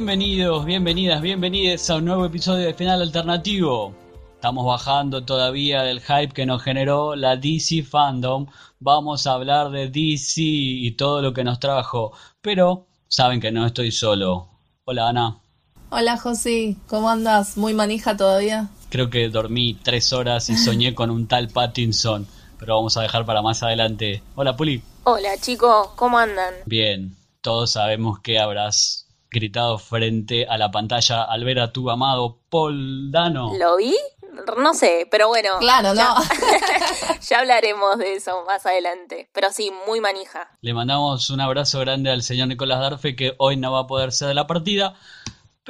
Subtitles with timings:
[0.00, 3.94] Bienvenidos, bienvenidas, bienvenidos a un nuevo episodio de Final Alternativo.
[4.34, 8.46] Estamos bajando todavía del hype que nos generó la DC Fandom.
[8.78, 12.12] Vamos a hablar de DC y todo lo que nos trajo.
[12.40, 14.48] Pero saben que no estoy solo.
[14.86, 15.38] Hola Ana.
[15.90, 17.58] Hola José, ¿cómo andas?
[17.58, 18.70] ¿Muy manija todavía?
[18.88, 22.26] Creo que dormí tres horas y soñé con un tal Pattinson.
[22.58, 24.22] Pero vamos a dejar para más adelante.
[24.34, 24.82] Hola Puli.
[25.04, 26.54] Hola chicos, ¿cómo andan?
[26.64, 28.99] Bien, todos sabemos que habrás
[29.30, 33.52] gritado frente a la pantalla al ver a tu amado Paul Dano.
[33.58, 33.96] ¿Lo vi?
[34.58, 35.58] No sé, pero bueno.
[35.58, 36.20] Claro, ya, no.
[37.20, 39.28] ya hablaremos de eso más adelante.
[39.32, 40.50] Pero sí, muy manija.
[40.60, 44.12] Le mandamos un abrazo grande al señor Nicolás Darfe que hoy no va a poder
[44.12, 44.94] ser de la partida.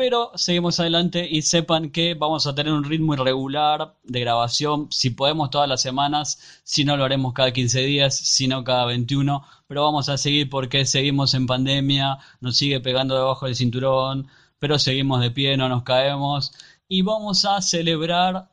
[0.01, 5.11] Pero seguimos adelante y sepan que vamos a tener un ritmo irregular de grabación, si
[5.11, 9.45] podemos todas las semanas, si no lo haremos cada 15 días, si no cada 21,
[9.67, 14.29] pero vamos a seguir porque seguimos en pandemia, nos sigue pegando debajo del cinturón,
[14.59, 16.53] pero seguimos de pie, no nos caemos
[16.89, 18.49] y vamos a celebrar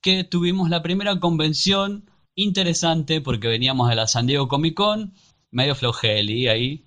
[0.00, 5.14] que tuvimos la primera convención interesante porque veníamos de la San Diego Comic Con,
[5.52, 6.86] medio flojeli ahí.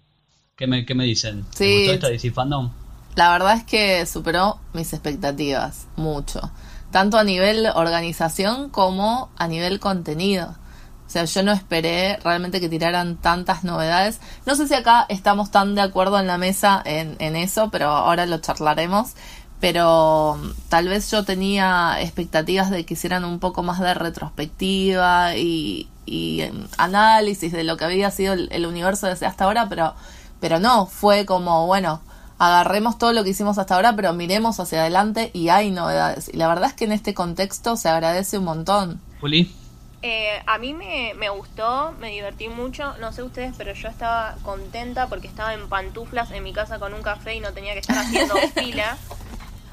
[0.58, 1.46] ¿Qué me, qué me dicen?
[1.52, 1.64] Sí.
[1.64, 2.81] ¿Te gustó esta DC Fandom?
[3.16, 6.52] La verdad es que superó mis expectativas mucho,
[6.92, 10.56] tanto a nivel organización como a nivel contenido.
[11.06, 14.22] O sea, yo no esperé realmente que tiraran tantas novedades.
[14.46, 17.90] No sé si acá estamos tan de acuerdo en la mesa en, en eso, pero
[17.90, 19.12] ahora lo charlaremos.
[19.60, 25.36] Pero mm, tal vez yo tenía expectativas de que hicieran un poco más de retrospectiva
[25.36, 29.68] y, y em, análisis de lo que había sido el, el universo desde hasta ahora,
[29.68, 29.94] pero,
[30.40, 32.02] pero no, fue como, bueno,
[32.42, 36.28] agarremos todo lo que hicimos hasta ahora, pero miremos hacia adelante y hay novedades.
[36.34, 39.00] Y la verdad es que en este contexto se agradece un montón.
[39.20, 39.54] Juli.
[40.02, 42.98] Eh, a mí me, me gustó, me divertí mucho.
[43.00, 46.96] No sé ustedes, pero yo estaba contenta porque estaba en pantuflas en mi casa con
[46.96, 48.98] un café y no tenía que estar haciendo fila.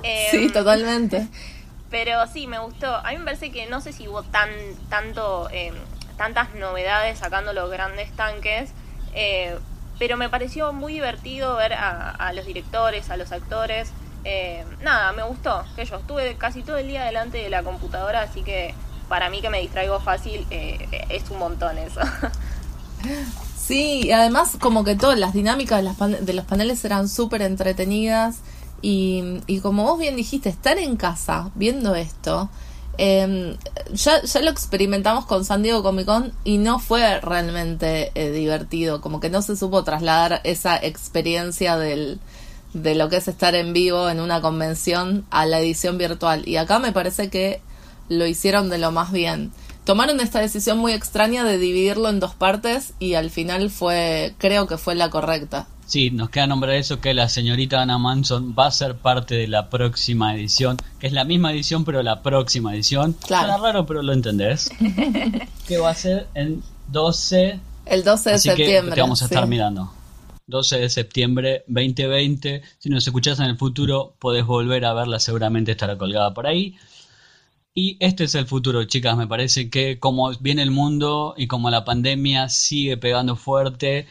[0.02, 1.26] Eh, Sí, totalmente.
[1.90, 2.94] Pero sí, me gustó.
[2.94, 4.50] A mí me parece que no sé si hubo tan
[4.90, 5.72] tanto eh,
[6.18, 8.72] tantas novedades sacando los grandes tanques,
[9.14, 9.58] eh,
[9.98, 13.90] pero me pareció muy divertido ver a, los directores, a los actores.
[14.24, 15.64] Eh, nada, me gustó.
[15.76, 18.74] Que yo estuve casi todo el día delante de la computadora, así que
[19.08, 22.00] para mí que me distraigo fácil eh, es un montón eso.
[23.56, 27.08] Sí, y además como que todas las dinámicas de, las pan- de los paneles eran
[27.08, 28.38] súper entretenidas
[28.80, 32.48] y, y como vos bien dijiste, estar en casa viendo esto,
[32.98, 33.56] eh,
[33.92, 39.00] ya, ya lo experimentamos con San Diego Comic Con y no fue realmente eh, divertido,
[39.00, 42.18] como que no se supo trasladar esa experiencia del,
[42.74, 46.46] de lo que es estar en vivo en una convención a la edición virtual.
[46.46, 47.60] Y acá me parece que
[48.08, 49.52] lo hicieron de lo más bien.
[49.84, 54.66] Tomaron esta decisión muy extraña de dividirlo en dos partes y al final fue, creo
[54.66, 55.66] que fue la correcta.
[55.88, 59.48] Sí, nos queda nombrar eso que la señorita Anna Manson va a ser parte de
[59.48, 63.14] la próxima edición, que es la misma edición pero la próxima edición.
[63.26, 63.46] Claro.
[63.46, 64.70] Suena raro pero lo entendés.
[65.66, 68.90] que va a ser en 12, El 12 de así septiembre.
[68.90, 69.48] que te vamos a estar sí.
[69.48, 69.90] mirando.
[70.46, 72.62] 12 de septiembre 2020.
[72.78, 76.76] Si nos escuchás en el futuro, podés volver a verla, seguramente estará colgada por ahí.
[77.72, 79.16] Y este es el futuro, chicas.
[79.16, 84.06] Me parece que como viene el mundo y como la pandemia sigue pegando fuerte,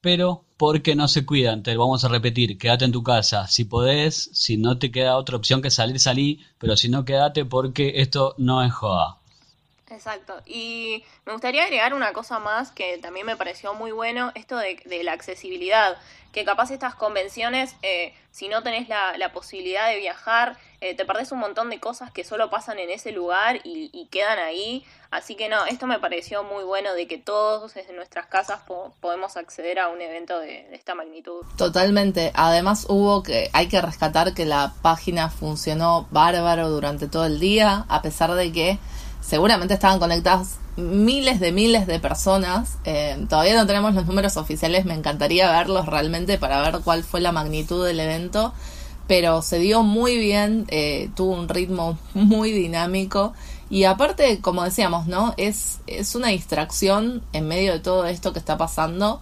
[0.00, 3.64] pero porque no se cuidan, te lo vamos a repetir, quédate en tu casa, si
[3.64, 7.94] podés, si no te queda otra opción que salir, salí, pero si no, quédate porque
[7.96, 9.18] esto no es joda.
[9.90, 10.40] Exacto.
[10.46, 14.80] Y me gustaría agregar una cosa más que también me pareció muy bueno, esto de,
[14.84, 15.96] de la accesibilidad,
[16.32, 21.32] que capaz estas convenciones, eh, si no tenés la, posibilidad de viajar, eh, te perdés
[21.32, 24.84] un montón de cosas que solo pasan en ese lugar y, y quedan ahí.
[25.10, 28.92] Así que no, esto me pareció muy bueno de que todos desde nuestras casas po-
[29.00, 31.46] podemos acceder a un evento de, de esta magnitud.
[31.56, 32.30] Totalmente.
[32.34, 37.86] Además hubo que, hay que rescatar que la página funcionó bárbaro durante todo el día,
[37.88, 38.78] a pesar de que
[39.20, 42.78] seguramente estaban conectadas miles de miles de personas.
[42.84, 47.20] Eh, todavía no tenemos los números oficiales, me encantaría verlos realmente para ver cuál fue
[47.20, 48.52] la magnitud del evento,
[49.06, 53.34] pero se dio muy bien, eh, tuvo un ritmo muy dinámico
[53.70, 55.34] y aparte, como decíamos, ¿no?
[55.36, 59.20] Es, es una distracción en medio de todo esto que está pasando.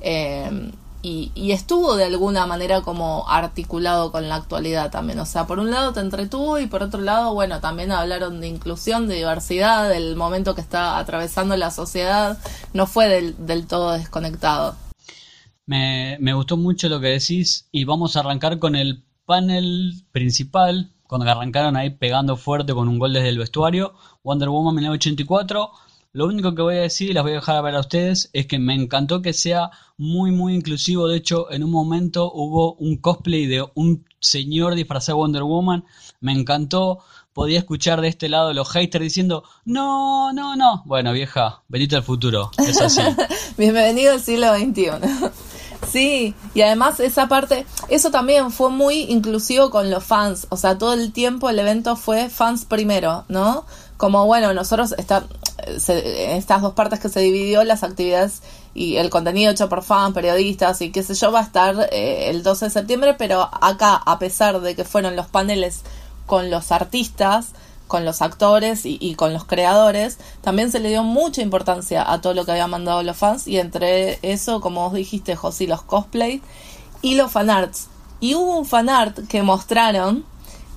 [0.00, 0.70] eh,
[1.02, 5.18] y, y estuvo de alguna manera como articulado con la actualidad también.
[5.20, 8.48] O sea, por un lado te entretuvo y por otro lado, bueno, también hablaron de
[8.48, 12.38] inclusión, de diversidad, del momento que está atravesando la sociedad.
[12.72, 14.76] No fue del, todo desconectado.
[15.66, 20.92] Me, me gustó mucho lo que decís y vamos a arrancar con el panel principal,
[21.06, 23.94] cuando arrancaron ahí pegando fuerte con un gol desde el vestuario,
[24.24, 25.70] Wonder Woman 1984,
[26.14, 28.30] Lo único que voy a decir y las voy a dejar a ver a ustedes
[28.32, 31.06] es que me encantó que sea muy, muy inclusivo.
[31.06, 35.84] De hecho, en un momento hubo un cosplay de un señor disfrazado de Wonder Woman.
[36.20, 37.00] Me encantó.
[37.34, 40.82] Podía escuchar de este lado los haters diciendo, no, no, no.
[40.86, 42.50] Bueno, vieja, venite al futuro.
[42.56, 43.02] Es así.
[43.58, 44.90] Bienvenido al siglo XXI.
[45.86, 50.76] Sí, y además esa parte, eso también fue muy inclusivo con los fans, o sea,
[50.76, 53.64] todo el tiempo el evento fue fans primero, ¿no?
[53.96, 55.24] Como bueno, nosotros está,
[55.66, 58.42] estas dos partes que se dividió las actividades
[58.74, 62.30] y el contenido hecho por fans, periodistas y qué sé yo va a estar eh,
[62.30, 65.82] el 12 de septiembre, pero acá a pesar de que fueron los paneles
[66.26, 67.48] con los artistas,
[67.88, 72.34] con los actores y, con los creadores, también se le dio mucha importancia a todo
[72.34, 76.42] lo que habían mandado los fans y entre eso, como vos dijiste, José, los cosplays
[77.00, 77.88] y los fanarts.
[78.20, 80.24] Y hubo un fanart que mostraron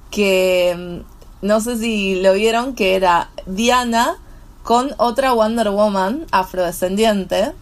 [0.10, 4.18] que mm, no sé si lo vieron, que era Diana
[4.64, 7.54] con otra Wonder Woman afrodescendiente.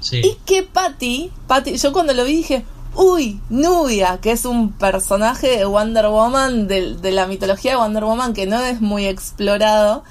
[0.00, 0.20] Sí.
[0.22, 2.64] Y que Patty, Patty, yo cuando lo vi dije,
[2.94, 8.34] uy, Nubia, que es un personaje de Wonder Woman, de, la mitología de Wonder Woman
[8.34, 10.04] que no es muy explorado.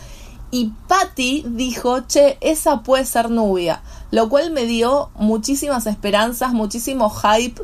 [0.51, 3.81] Y Patty dijo, che, esa puede ser Nubia.
[4.11, 7.61] Lo cual me dio muchísimas esperanzas, muchísimo hype,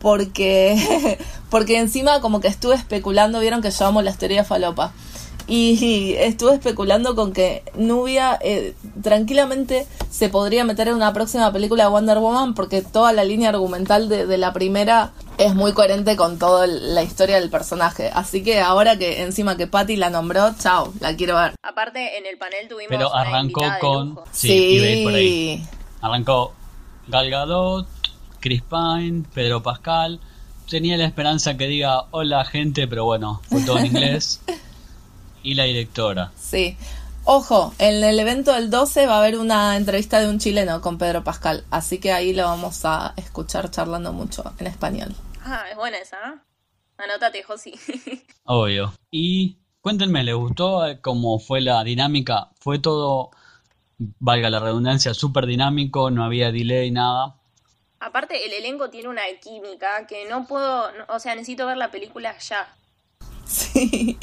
[0.00, 1.18] porque,
[1.50, 4.92] porque encima como que estuve especulando, vieron que yo amo las teorías falopa.
[5.46, 11.84] Y estuve especulando con que Nubia eh, tranquilamente se podría meter en una próxima película
[11.84, 16.38] de Wonder Woman porque toda la línea argumental de, la primera es muy coherente con
[16.38, 18.10] toda la historia del personaje.
[18.14, 21.54] Así que ahora que encima que Patty la nombró, chao, la quiero ver.
[21.62, 22.90] Aparte, en el panel tuvimos.
[22.90, 24.20] Pero arrancó con.
[24.30, 25.62] Sí,
[26.00, 26.52] Arrancó
[27.08, 27.86] Gal Gadot,
[28.40, 30.20] Chris Pine, Pedro Pascal.
[30.68, 34.40] Tenía la esperanza que diga hola gente, pero bueno, fue todo en inglés.
[35.42, 36.32] y la directora.
[36.36, 36.76] Sí.
[37.24, 40.98] Ojo, en el evento del 12 va a haber una entrevista de un chileno con
[40.98, 45.14] Pedro Pascal, así que ahí lo vamos a escuchar charlando mucho en español.
[45.44, 46.16] Ah, es buena esa.
[46.16, 46.38] ¿eh?
[46.98, 47.74] Anótate, Josi.
[48.44, 48.92] Obvio.
[49.12, 52.50] Y cuéntenme, ¿le gustó cómo fue la dinámica?
[52.58, 53.30] ¿Fue todo,
[54.18, 56.10] valga la redundancia, súper dinámico?
[56.10, 57.36] ¿No había delay, nada?
[58.00, 62.36] Aparte, el elenco tiene una química que no puedo, o sea, necesito ver la película
[62.38, 62.68] ya.
[63.44, 64.18] Sí,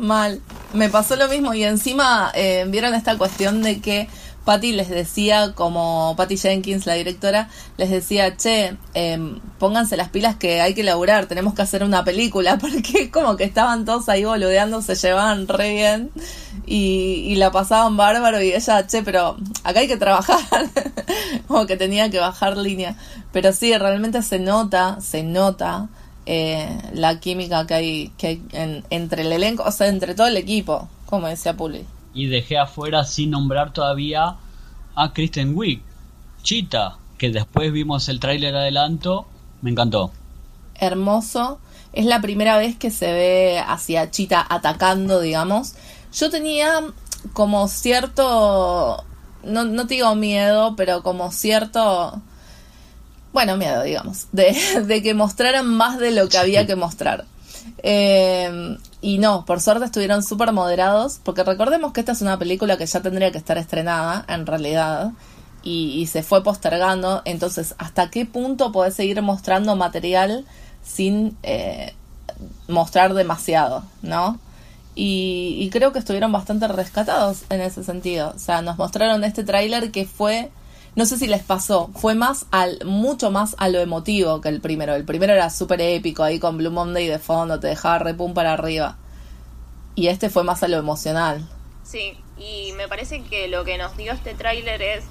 [0.00, 0.40] Mal.
[0.72, 4.08] Me pasó lo mismo y encima eh, vieron esta cuestión de que
[4.44, 10.36] Patty les decía, como Patty Jenkins, la directora, les decía, che, em, pónganse las pilas
[10.36, 14.24] que hay que laburar, tenemos que hacer una película, porque como que estaban todos ahí
[14.24, 16.10] boludeando, se llevaban re bien
[16.66, 20.40] y, y la pasaban bárbaro y ella, che, pero acá hay que trabajar,
[21.46, 22.96] como que tenía que bajar línea.
[23.32, 25.88] Pero sí, realmente se nota, se nota
[26.32, 28.40] eh, la química que hay, que
[28.90, 31.84] entre el elenco, o sea, entre todo el equipo, como decía Puli.
[32.14, 34.36] Y dejé afuera sin nombrar todavía
[34.94, 35.82] a Kristen Wiig,
[36.44, 39.26] Chita, que después vimos el tráiler adelanto,
[39.60, 40.12] me encantó.
[40.76, 41.58] Hermoso,
[41.92, 45.74] es la primera vez que se ve hacia Chita atacando, digamos.
[46.12, 46.80] Yo tenía
[47.32, 49.02] como cierto,
[49.42, 52.22] no, no te digo miedo, pero como cierto
[53.32, 54.56] bueno, miedo, digamos, de,
[54.86, 57.24] de, que mostraran más de lo que había que mostrar.
[57.82, 62.76] Eh, y no, por suerte estuvieron súper moderados, porque recordemos que esta es una película
[62.76, 65.12] que ya tendría que estar estrenada, en realidad,
[65.62, 70.46] y, se fue postergando, entonces, ¿hasta qué punto podés seguir mostrando material
[70.82, 71.94] sin eh,
[72.66, 74.38] mostrar demasiado, no?
[74.94, 78.32] Y, y creo que estuvieron bastante rescatados en ese sentido.
[78.34, 80.50] O sea, nos mostraron este tráiler que fue
[80.96, 84.60] no sé si les pasó, fue más al, mucho más a lo emotivo que el
[84.60, 84.94] primero.
[84.94, 88.52] El primero era súper épico, ahí con Blue Monday de fondo, te dejaba repum para
[88.52, 88.96] arriba.
[89.94, 91.48] Y este fue más a lo emocional.
[91.84, 95.04] Sí, y me parece que lo que nos dio este tráiler es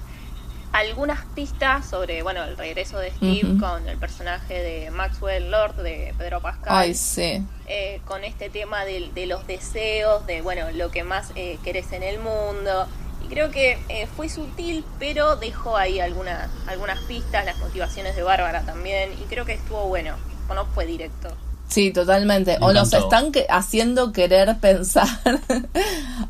[0.72, 6.14] algunas pistas sobre, bueno, el regreso de Steve con el personaje de Maxwell Lord, de
[6.16, 6.72] Pedro Pascal.
[6.74, 7.44] Ay, sí.
[7.66, 12.02] Eh, con este tema de, los deseos, de, bueno, lo que más eh, querés en
[12.02, 12.86] el mundo
[13.30, 18.62] creo que eh, fue sutil, pero dejó ahí algunas, algunas pistas, las motivaciones de Bárbara
[18.62, 20.16] también, y creo que estuvo bueno,
[20.48, 21.30] o no fue directo.
[21.68, 22.58] Sí, totalmente.
[22.60, 25.08] o nos están haciendo querer pensar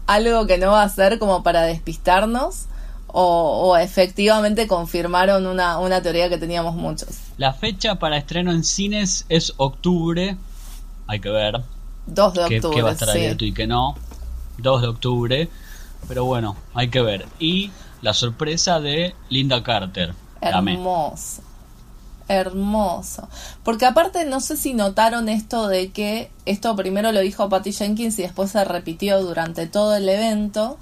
[0.06, 2.66] algo que no va a ser como para despistarnos,
[3.12, 7.08] o, efectivamente confirmaron una, una teoría que teníamos muchos.
[7.38, 10.36] La fecha para estreno en cines es octubre,
[11.08, 11.60] hay que ver.
[12.06, 12.76] 2 de octubre.
[12.76, 13.96] Que va a estar abierto y que no.
[14.58, 15.48] 2 de octubre.
[16.08, 17.26] Pero bueno, hay que ver.
[17.38, 17.70] Y
[18.02, 20.14] la sorpresa de Linda Carter.
[20.40, 21.42] Hermoso.
[22.28, 23.28] Hermoso.
[23.64, 28.18] Porque aparte no sé si notaron esto de que esto primero lo dijo Patty Jenkins
[28.18, 30.78] y después se repitió durante todo el evento.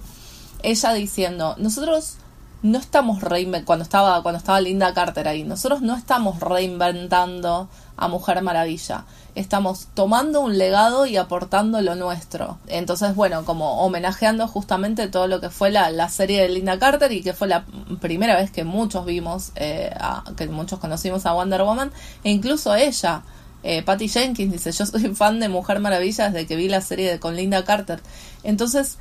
[0.63, 2.19] ella diciendo, nosotros
[2.63, 8.09] no estamos reinventando, cuando estaba, cuando estaba Linda Carter ahí, nosotros no estamos reinventando a
[8.09, 9.05] Mujer Maravilla,
[9.39, 12.59] estamos tomando un legado y aportando lo nuestro.
[12.67, 17.13] Entonces, bueno, como homenajeando justamente todo lo que fue la, la serie de Linda Carter
[17.13, 17.65] y que fue la
[18.01, 19.95] primera vez que muchos vimos, eh,
[20.37, 21.93] que muchos conocimos a Wonder Woman,
[22.25, 23.23] e incluso ella.
[23.65, 27.11] Eh, Patty Jenkins dice, yo soy fan de Mujer Maravilla desde que vi la serie
[27.11, 28.01] de, con Linda Carter.
[28.45, 28.99] Entonces,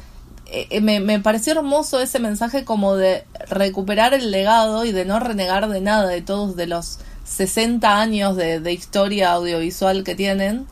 [0.47, 5.05] eh, eh, me, me, pareció hermoso ese mensaje como de recuperar el legado y de
[5.05, 10.65] no renegar de nada de todos de los 60 años de, historia audiovisual que tienen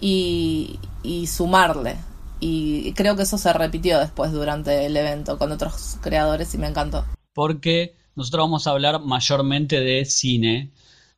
[0.00, 1.96] y, y, sumarle.
[2.38, 6.66] Y creo que eso se repitió después durante el evento con otros creadores y me
[6.66, 7.04] encantó.
[7.32, 10.70] Porque nosotros vamos a hablar mayormente de cine,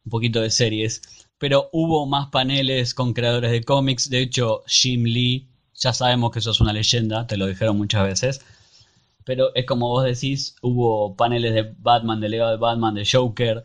[0.04, 1.02] un poquito de series,
[1.38, 4.08] pero hubo más paneles con creadores de cómics.
[4.10, 8.04] De hecho, Jim Lee ya sabemos que eso es una leyenda, te lo dijeron muchas
[8.04, 8.40] veces.
[9.24, 13.64] Pero es como vos decís, hubo paneles de Batman, de legado de Batman, de Joker,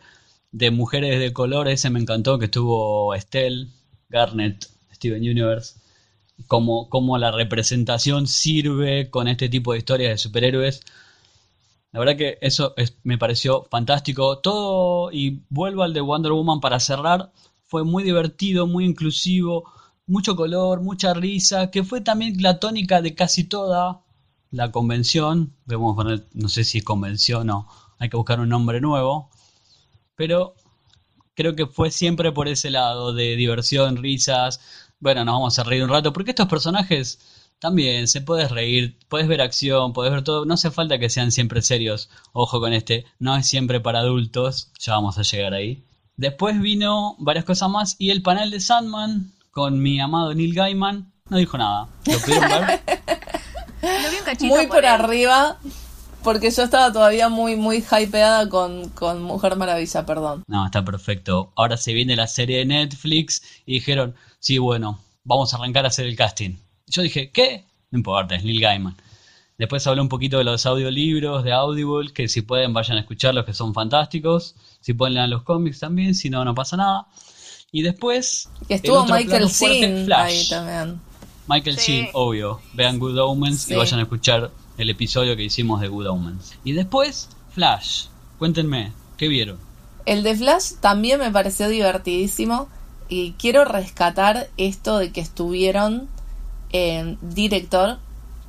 [0.52, 3.68] de mujeres de color, ese me encantó, que estuvo Estelle,
[4.10, 5.76] Garnet, Steven Universe.
[6.48, 10.82] Como, como la representación sirve con este tipo de historias de superhéroes.
[11.92, 14.40] La verdad que eso me pareció fantástico.
[14.40, 17.32] Todo, y vuelvo al de Wonder Woman para cerrar,
[17.66, 19.66] fue muy divertido, muy inclusivo
[20.10, 24.02] mucho color, mucha risa, que fue también la tónica de casi toda
[24.50, 25.54] la convención.
[25.68, 27.68] No sé si es convención o
[28.00, 29.30] hay que buscar un nombre nuevo,
[30.20, 30.54] pero
[31.34, 34.60] creo que fue siempre por ese lado de diversión, risas.
[35.00, 39.30] Bueno, nos vamos a reír un rato, porque estos personajes también se puedes reír, puedes
[39.30, 40.44] ver acción, puedes ver todo.
[40.44, 42.10] No hace falta que sean siempre serios.
[42.34, 45.86] Ojo con este, no es siempre para adultos, ya vamos a llegar ahí.
[46.18, 51.14] Después vino varias cosas más y el panel de Sandman, con mi amado Neil Gaiman,
[51.30, 51.88] no dijo nada.
[52.08, 52.82] ¿Lo pudieron ver?
[54.42, 55.60] muy por, arriba,
[56.24, 60.44] porque yo estaba todavía muy, muy hypeada con, con Mujer Maravilla, perdón.
[60.48, 61.54] No, está perfecto.
[61.56, 65.90] Ahora se viene la serie de Netflix y dijeron, sí, bueno, vamos a arrancar a
[65.90, 66.58] hacer el casting.
[66.88, 67.66] Yo dije, ¿qué?
[67.92, 68.96] No importa, es Neil Gaiman.
[69.58, 73.46] Después hablé un poquito de los audiolibros de Audible, que si pueden vayan a escucharlos,
[73.46, 74.56] que son fantásticos.
[74.80, 77.08] Si pueden leer los cómics también, si no, no pasa nada.
[77.72, 78.50] Y después.
[78.70, 81.02] estuvo Michael Sheen ahí también.
[81.48, 82.62] Michael Sheen, obvio.
[82.74, 84.50] Vean Good Omens y vayan a escuchar
[84.80, 86.54] el episodio que hicimos de Good Omens.
[86.64, 88.06] Y después, Flash.
[88.38, 89.58] Cuéntenme, ¿qué vieron?
[90.06, 92.70] El de Flash también me pareció divertidísimo.
[93.10, 96.08] Y quiero rescatar esto de que estuvieron
[96.72, 97.98] en director,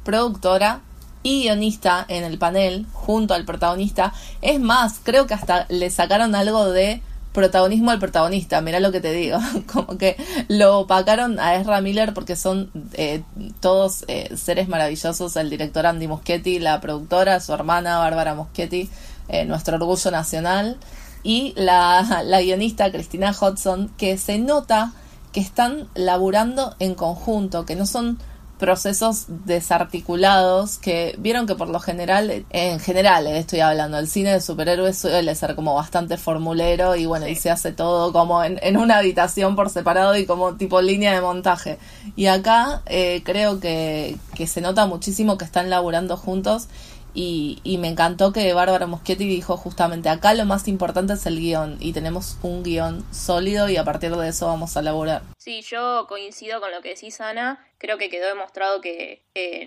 [0.05, 0.83] productora
[1.25, 4.15] y guionista en el panel junto al protagonista.
[4.41, 9.01] Es más, creo que hasta le sacaron algo de protagonismo al protagonista, mira lo que
[9.01, 9.39] te digo,
[9.73, 10.17] como que
[10.49, 13.23] lo opacaron a Ezra Miller porque son eh,
[13.61, 18.89] todos eh, seres maravillosos, el director Andy Muschietti, la productora, su hermana Bárbara Muschietti,
[19.29, 20.77] eh, nuestro orgullo nacional,
[21.23, 24.93] y la, la guionista Cristina Hodson, que se nota
[25.33, 28.19] que están laburando en conjunto, que no son
[28.61, 34.35] procesos desarticulados que vieron que por lo general, en general eh, estoy hablando, el cine
[34.35, 38.61] de superhéroes suele ser como bastante formulero y bueno, y se hace todo como en,
[38.63, 41.79] en, una habitación por separado y como tipo línea de montaje.
[42.15, 46.69] Y acá eh, creo que, que se nota muchísimo que están laburando juntos
[47.15, 51.39] y, y, me encantó que Bárbara Moschetti dijo justamente acá lo más importante es el
[51.39, 55.23] guion y tenemos un guion sólido y a partir de eso vamos a laburar.
[55.39, 59.23] Sí, yo coincido con lo que decís Ana, creo que quedó demostrado que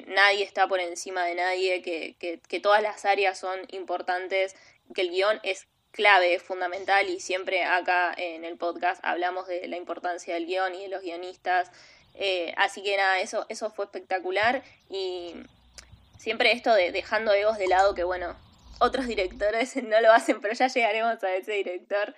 [0.08, 4.56] nadie está por encima de nadie, que, que, que todas las áreas son importantes,
[4.94, 9.68] que el guion es clave, es fundamental y siempre acá en el podcast hablamos de
[9.68, 11.72] la importancia del guion y de los guionistas.
[12.16, 15.36] Eh, así que nada, eso, eso fue espectacular y
[16.24, 18.34] siempre esto de dejando egos de lado, que bueno,
[18.80, 22.16] otros directores no lo hacen, pero ya llegaremos a ese director.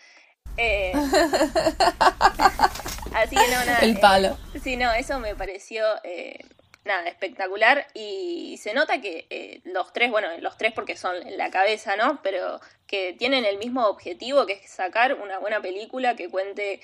[0.58, 0.94] Eh,
[3.16, 3.80] así que no, nada.
[3.82, 4.38] El palo.
[4.54, 6.38] Eh, sí, no, eso me pareció eh,
[6.84, 7.88] nada, espectacular.
[7.96, 12.22] Y se nota que los tres, bueno, los tres porque son en la cabeza, ¿no?
[12.22, 16.80] Pero que tienen el mismo objetivo, que es sacar una buena película que cuente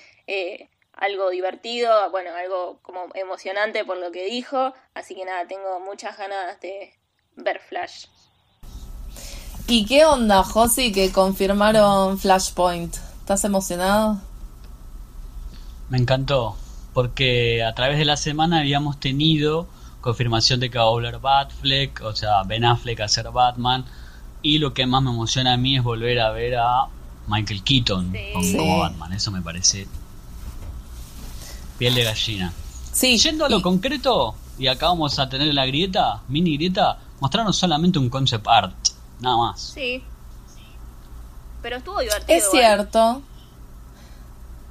[0.94, 4.74] algo divertido, bueno, algo como emocionante por lo que dijo.
[4.94, 6.92] Así que nada, tengo muchas ganas de,
[7.36, 8.06] ver Flash.
[9.66, 12.96] ¿Y qué onda, Josi, que confirmaron Flashpoint?
[13.20, 14.20] ¿Estás emocionado?
[15.88, 16.56] Me encantó,
[16.92, 19.68] porque a través de la semana habíamos tenido
[20.00, 23.84] confirmación de que va a volver Batfleck, o sea, Ben Affleck a ser Batman,
[24.42, 26.86] y lo que más me emociona a mí es volver a ver a
[27.28, 29.86] Michael Keaton como, Batman, eso me parece
[31.78, 32.52] piel de gallina.
[32.92, 33.16] Sí.
[33.18, 38.00] Yendo a lo concreto, y acá vamos a tener la grieta, mini grieta, mostraron solamente
[38.00, 38.74] un concept art,
[39.20, 39.60] nada más.
[39.60, 40.02] Sí.
[41.62, 42.36] Pero estuvo divertido.
[42.36, 42.60] Es igual.
[42.60, 43.22] cierto.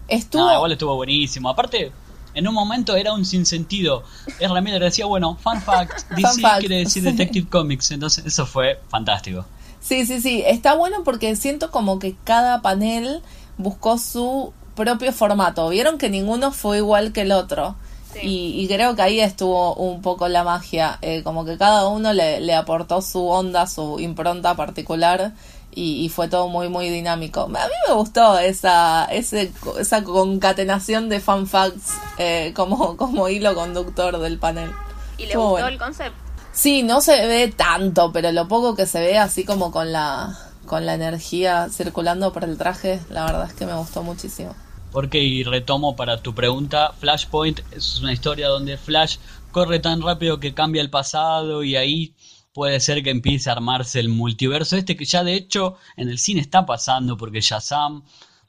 [0.09, 0.41] Estuvo.
[0.45, 1.47] No, igual estuvo buenísimo.
[1.47, 1.93] Aparte,
[2.33, 4.03] en un momento era un sinsentido.
[4.37, 4.61] R.
[4.61, 7.03] Miller decía, bueno, fun fact, DC fact, quiere decir.
[7.03, 7.91] Detective Comics.
[7.91, 9.45] Entonces, eso fue fantástico.
[9.79, 10.43] Sí, sí, sí.
[10.45, 13.21] Está bueno porque siento como que cada panel
[13.57, 15.69] buscó su propio formato.
[15.69, 17.77] Vieron que ninguno fue igual que el otro.
[18.13, 18.19] Sí.
[18.21, 20.97] Y, y creo que ahí estuvo un poco la magia.
[21.01, 25.33] eh, como que cada uno le, le aportó su onda, su impronta particular.
[25.73, 27.43] Y, y fue todo muy, muy dinámico.
[27.43, 33.55] A mí me gustó esa, ese, esa concatenación de fan facts eh, como, como hilo
[33.55, 34.69] conductor del panel.
[35.17, 35.67] ¿Y le gustó bueno.
[35.69, 36.17] el concepto?
[36.51, 40.37] Sí, no se ve tanto, pero lo poco que se ve así como con la
[40.65, 44.53] con la energía circulando por el traje, la verdad es que me gustó muchísimo.
[44.91, 49.17] Porque, y retomo para tu pregunta, Flashpoint es una historia donde Flash
[49.51, 52.15] corre tan rápido que cambia el pasado y ahí
[52.53, 56.19] puede ser que empiece a armarse el multiverso este que ya de hecho en el
[56.19, 58.03] cine está pasando porque Shazam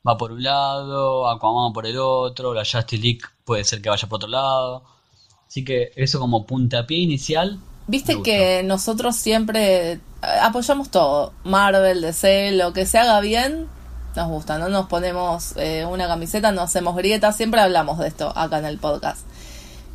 [0.06, 4.08] va por un lado, Aquaman por el otro, la Justice League puede ser que vaya
[4.08, 4.84] por otro lado.
[5.46, 7.61] Así que eso como puntapié inicial.
[7.87, 10.00] Viste que nosotros siempre eh,
[10.40, 13.68] apoyamos todo, Marvel, DC, lo que se haga bien,
[14.16, 18.33] nos gusta, no nos ponemos eh, una camiseta, no hacemos grietas, siempre hablamos de esto
[18.37, 19.21] acá en el podcast.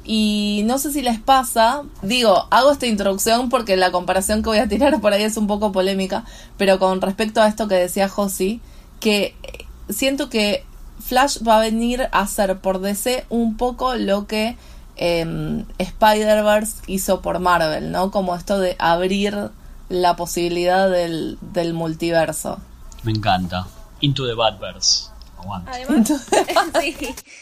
[0.03, 4.59] Y no sé si les pasa, digo, hago esta introducción porque la comparación que voy
[4.59, 6.23] a tirar por ahí es un poco polémica,
[6.57, 8.61] pero con respecto a esto que decía Josi,
[9.01, 9.35] que
[9.89, 10.65] siento que
[10.99, 14.57] Flash va a venir a hacer por DC un poco lo que
[14.95, 18.09] eh, Spider-Verse hizo por Marvel, ¿no?
[18.09, 19.51] Como esto de abrir
[19.89, 22.59] la posibilidad del multiverso.
[23.03, 23.67] Me encanta.
[24.01, 25.09] Into the Badverse.
[25.67, 26.07] Además,
[26.81, 26.95] sí,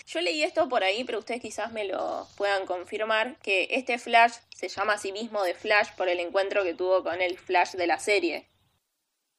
[0.06, 4.34] yo leí esto por ahí, pero ustedes quizás me lo puedan confirmar, que este Flash
[4.56, 7.72] se llama a sí mismo de Flash por el encuentro que tuvo con el Flash
[7.72, 8.48] de la serie.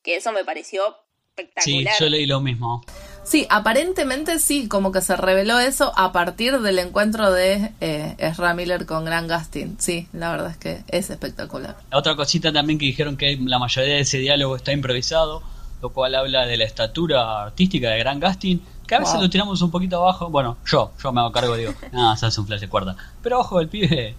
[0.02, 0.96] Que eso me pareció
[1.36, 1.94] Sí, espectacular.
[2.00, 2.82] yo leí lo mismo.
[3.22, 8.54] Sí, aparentemente sí, como que se reveló eso a partir del encuentro de eh, Ezra
[8.54, 9.76] Miller con Grant Gustin.
[9.78, 11.76] Sí, la verdad es que es espectacular.
[11.92, 15.42] Otra cosita también que dijeron que la mayoría de ese diálogo está improvisado,
[15.82, 19.22] lo cual habla de la estatura artística de Gran Gustin, que a veces Wow.
[19.22, 20.30] lo tiramos un poquito abajo.
[20.30, 22.96] Bueno, yo, yo me hago cargo, digo, ah, se hace un flash de cuerda.
[23.22, 24.14] Pero ojo, el pibe,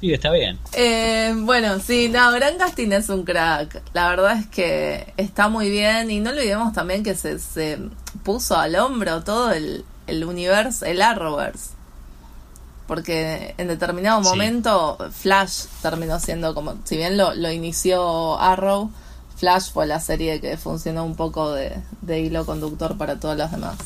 [0.00, 0.58] pibe está bien.
[0.74, 3.82] Eh, bueno, sí, no, Grant Gustin es un crack.
[3.92, 7.78] La verdad es que está muy bien y no olvidemos también que se, se
[8.24, 11.70] puso al hombro todo el, el universo, el Arrowverse.
[12.86, 14.28] Porque en determinado Sí.
[14.28, 18.90] momento Flash terminó siendo como, si bien lo, lo inició Arrow,
[19.42, 23.50] Flash fue la serie que funcionó un poco de, de hilo conductor para todos los
[23.50, 23.76] demás.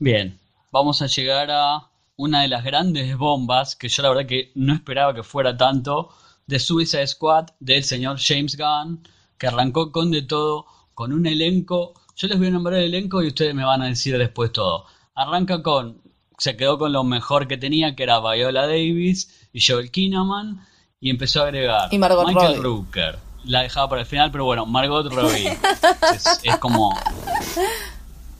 [0.00, 0.36] Bien,
[0.72, 4.74] vamos a llegar a una de las grandes bombas, que yo la verdad que no
[4.74, 6.08] esperaba que fuera tanto,
[6.48, 9.06] de Suicide Squad del señor James Gunn,
[9.38, 11.94] que arrancó con de todo, con un elenco.
[12.16, 14.86] Yo les voy a nombrar el elenco y ustedes me van a decir después todo.
[15.14, 16.02] Arranca con,
[16.36, 20.66] se quedó con lo mejor que tenía, que era Viola Davis y Joel Kinnaman,
[20.98, 22.56] y empezó a agregar Y Michael Robbie.
[22.56, 23.25] Rooker.
[23.46, 25.48] La dejaba para el final, pero bueno, Margot Robbie.
[26.14, 26.94] es, es como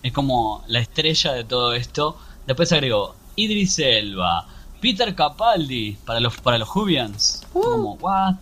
[0.02, 2.16] es como la estrella de todo esto.
[2.46, 4.46] Después agregó Idris Elba,
[4.80, 7.42] Peter Capaldi para los para los Jubians.
[7.52, 8.36] Como what?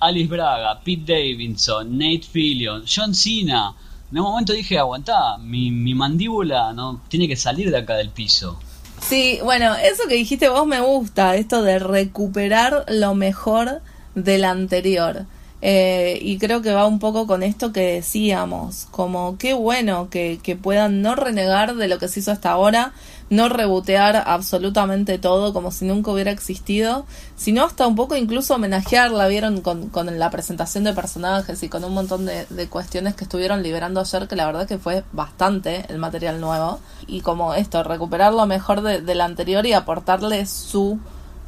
[0.00, 3.74] Alice Braga, Pete Davidson, Nate Fillion, John Cena.
[4.10, 8.10] En un momento dije, aguantá, mi, mi mandíbula no tiene que salir de acá del
[8.10, 8.58] piso.
[9.00, 13.80] Sí, bueno, eso que dijiste vos me gusta, esto de recuperar lo mejor
[14.14, 15.26] del anterior.
[15.64, 20.40] Eh, y creo que va un poco con esto que decíamos, como qué bueno que,
[20.42, 22.92] que puedan no renegar de lo que se hizo hasta ahora,
[23.30, 29.28] no rebotear absolutamente todo como si nunca hubiera existido, sino hasta un poco incluso homenajearla,
[29.28, 33.22] vieron con, con la presentación de personajes y con un montón de, de cuestiones que
[33.22, 37.84] estuvieron liberando ayer, que la verdad que fue bastante el material nuevo, y como esto,
[37.84, 40.98] recuperar lo mejor de- del anterior y aportarle su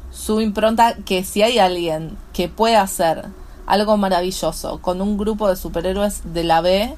[0.09, 3.25] su impronta que si hay alguien que puede hacer
[3.65, 6.95] algo maravilloso con un grupo de superhéroes de la B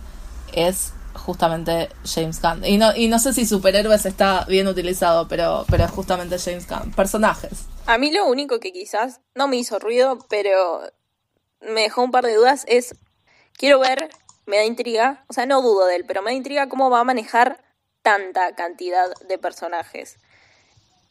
[0.53, 2.65] es justamente James Gunn.
[2.65, 6.67] Y no, y no sé si superhéroes está bien utilizado, pero, pero es justamente James
[6.67, 6.91] Gunn.
[6.93, 7.65] Personajes.
[7.86, 10.82] A mí lo único que quizás no me hizo ruido, pero
[11.62, 12.95] me dejó un par de dudas es,
[13.53, 14.10] quiero ver,
[14.45, 17.01] me da intriga, o sea, no dudo de él, pero me da intriga cómo va
[17.01, 17.63] a manejar
[18.01, 20.17] tanta cantidad de personajes.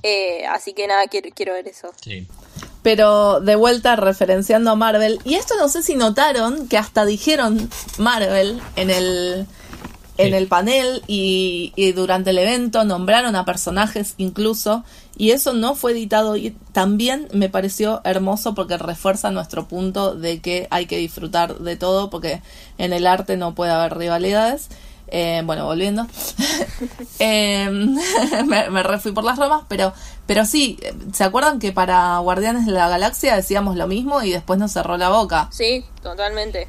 [0.03, 1.93] Eh, así que nada, quiero, quiero ver eso.
[2.01, 2.27] Sí.
[2.87, 5.19] Pero de vuelta referenciando a Marvel.
[5.25, 7.69] Y esto no sé si notaron que hasta dijeron
[7.99, 9.49] Marvel en el
[10.19, 14.85] en el panel y, y, durante el evento nombraron a personajes incluso
[15.19, 20.39] y eso no fue editado y también me pareció hermoso porque refuerza nuestro punto de
[20.39, 22.41] que hay que disfrutar de todo porque
[22.79, 24.69] en el arte no puede haber rivalidades.
[25.09, 26.07] Eh, bueno, volviendo.
[27.19, 27.69] eh,
[28.47, 29.93] me, me refui por las ramas, pero,
[30.27, 30.79] pero sí,
[31.13, 34.97] ¿se acuerdan que para Guardianes de la Galaxia decíamos lo mismo y después nos cerró
[34.97, 35.49] la boca?
[35.53, 36.69] Sí, totalmente.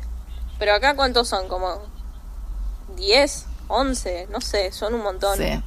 [0.60, 1.80] Pero acá cuántos son, como
[2.96, 5.38] 10, 11, no sé, son un montón.
[5.38, 5.62] Sí.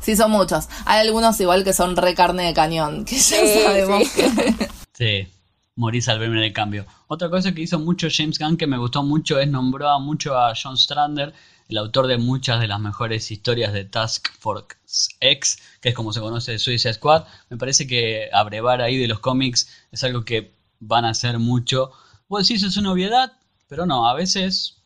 [0.00, 0.68] Sí, son muchos.
[0.86, 4.22] Hay algunos igual que son re carne de cañón, que ya Sí, sabemos sí.
[4.22, 4.68] que...
[4.94, 5.28] Sí,
[5.76, 6.84] morís al verme en el cambio.
[7.06, 10.38] Otra cosa que hizo mucho James Gunn que me gustó mucho es nombró a mucho
[10.38, 11.32] a John Strander,
[11.70, 14.76] el autor de muchas de las mejores historias de Task Force
[15.20, 17.24] X, que es como se conoce de Suicide Squad.
[17.48, 21.92] Me parece que abrevar ahí de los cómics es algo que van a hacer mucho.
[22.28, 23.32] Vos decís es una obviedad,
[23.68, 24.78] pero no, a veces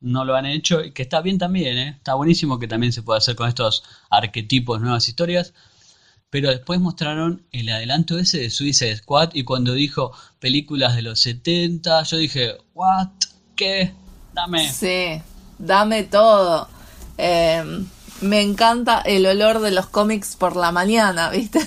[0.00, 1.88] no lo han hecho y que está bien también, ¿eh?
[1.98, 5.52] Está buenísimo que también se pueda hacer con estos arquetipos, nuevas historias.
[6.30, 11.20] Pero después mostraron el adelanto ese de Suicide Squad y cuando dijo películas de los
[11.20, 13.08] 70, yo dije, ¿what?
[13.56, 13.92] ¿Qué?
[14.32, 14.72] Dame.
[14.72, 15.20] Sí,
[15.60, 16.68] dame todo.
[17.18, 17.84] Eh,
[18.20, 21.60] me encanta el olor de los cómics por la mañana, ¿viste?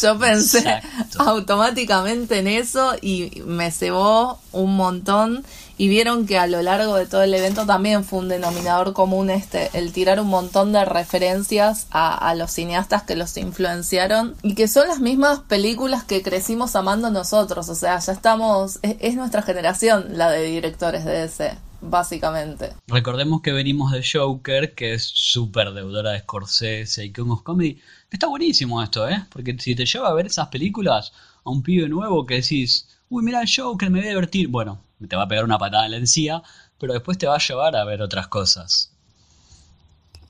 [0.00, 1.22] Yo pensé Exacto.
[1.22, 5.44] automáticamente en eso y me cebó un montón.
[5.78, 9.30] Y vieron que a lo largo de todo el evento también fue un denominador común
[9.30, 14.68] este, el tirar un montón de referencias a, los cineastas que los influenciaron y que
[14.68, 17.68] son las mismas películas que crecimos amando nosotros.
[17.68, 22.72] O sea, ya estamos, es, es nuestra generación la de directores de ese, básicamente.
[22.86, 27.80] Recordemos que venimos de Joker, que es súper deudora de Scorsese y King of Comedy.
[28.10, 29.24] Está buenísimo esto, ¿eh?
[29.30, 31.12] Porque si te lleva a ver esas películas
[31.44, 34.48] a un pibe nuevo que decís, uy, mira Joker, me voy a divertir.
[34.48, 36.42] Bueno, te va a pegar una patada en la encía,
[36.78, 38.90] pero después te va a llevar a ver otras cosas.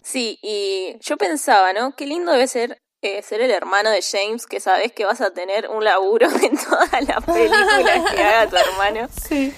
[0.02, 1.94] Sí, y yo pensaba, ¿no?
[1.94, 5.32] Qué lindo debe ser eh, ser el hermano de James, que sabes que vas a
[5.32, 9.08] tener un laburo en todas las películas que haga tu hermano.
[9.28, 9.52] Sí.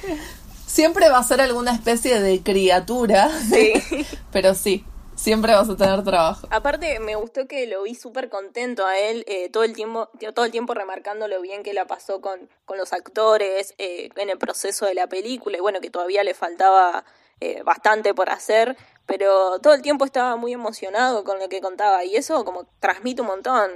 [0.67, 3.75] Siempre va a ser alguna especie de criatura, Sí.
[4.33, 4.85] pero sí,
[5.25, 6.47] siempre vas a tener trabajo.
[6.51, 10.45] Aparte, me gustó que lo vi súper contento a él, eh, todo el tiempo, todo
[10.45, 14.37] el tiempo remarcando lo bien que la pasó con, con los actores, eh, en el
[14.37, 17.07] proceso de la película, y bueno, que todavía le faltaba
[17.41, 22.05] eh, bastante por hacer, pero todo el tiempo estaba muy emocionado con lo que contaba,
[22.05, 23.71] y eso como transmite un montón.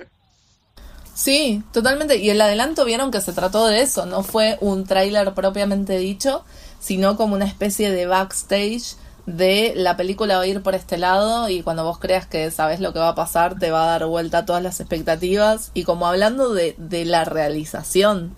[1.15, 2.17] Sí, totalmente.
[2.17, 6.45] Y el adelanto vieron que se trató de eso, no fue un tráiler propiamente dicho,
[6.79, 8.97] sino como una especie de backstage
[9.29, 12.81] de la película va a ir por este lado y cuando vos creas que sabes
[12.81, 15.85] lo que va a pasar te va a dar vuelta a todas las expectativas y
[15.85, 18.35] como hablando de, de la realización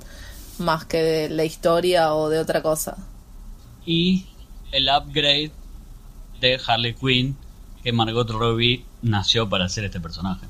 [0.59, 2.97] más que de la historia o de otra cosa.
[3.87, 4.27] Y
[4.73, 5.53] el upgrade
[6.41, 7.37] de Harley Quinn,
[7.85, 10.47] que Margot Robbie nació para hacer este personaje.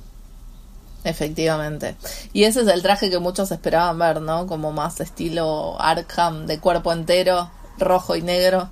[1.04, 1.96] Efectivamente.
[2.32, 4.46] Y ese es el traje que muchos esperaban ver, ¿no?
[4.46, 8.70] Como más estilo Arkham, de cuerpo entero, rojo y negro.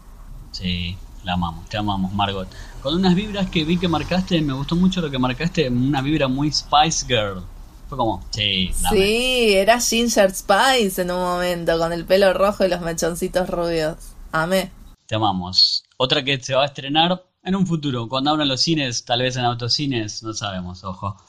[0.53, 0.97] Sí,
[1.29, 2.49] la amamos, te amamos, Margot.
[2.83, 6.27] Con unas vibras que vi que marcaste, me gustó mucho lo que marcaste, una vibra
[6.27, 7.45] muy Spice Girl.
[7.87, 8.97] Fue como, sí, dame.
[8.97, 13.97] Sí, era Ginger Spice en un momento, con el pelo rojo y los mechoncitos rubios.
[14.33, 14.71] Amé.
[15.07, 15.85] Te amamos.
[15.99, 19.37] Otra que se va a estrenar en un futuro, cuando abran los cines, tal vez
[19.37, 21.23] en autocines, no sabemos, ojo.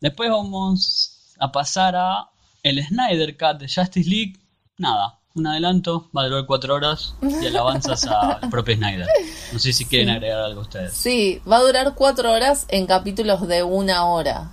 [0.00, 2.30] Después vamos a pasar a
[2.64, 4.40] el Snyder Cut de Justice League.
[4.76, 9.06] Nada, un adelanto, va a durar cuatro horas y alabanzas al propio Snyder.
[9.52, 10.92] No sé si quieren agregar algo ustedes.
[10.92, 14.52] Sí, va a durar cuatro horas en capítulos de una hora.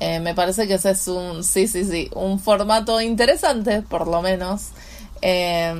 [0.00, 4.20] Eh, me parece que ese es un, sí, sí, sí, un formato interesante, por lo
[4.20, 4.68] menos.
[5.22, 5.74] Eh,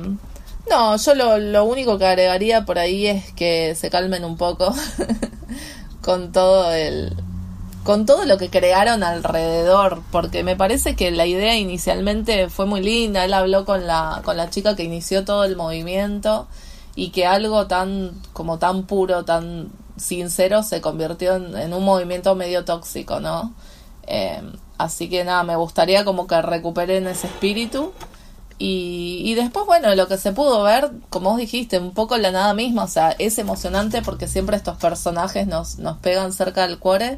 [0.69, 4.73] no, yo lo, lo único que agregaría por ahí es que se calmen un poco
[6.01, 7.15] con todo el,
[7.89, 12.83] con todo lo que crearon alrededor, porque me parece que la idea inicialmente fue muy
[12.83, 16.47] linda, él habló con la, con la chica que inició todo el movimiento
[16.93, 22.35] y que algo tan, como tan puro, tan sincero se convirtió en, en un movimiento
[22.35, 23.55] medio tóxico, ¿no?
[24.05, 24.39] Eh,
[24.77, 27.91] así que nada, me gustaría como que recuperen ese espíritu.
[28.59, 32.29] Y, y después, bueno, lo que se pudo ver, como vos dijiste, un poco la
[32.29, 36.77] nada misma, o sea, es emocionante porque siempre estos personajes nos, nos pegan cerca del
[36.77, 37.17] cuore,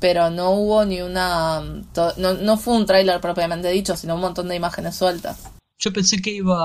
[0.00, 1.62] pero no hubo ni una...
[1.92, 5.50] to- No, no fue un tráiler propiamente dicho, sino un montón de imágenes sueltas.
[5.78, 6.56] Yo pensé que iba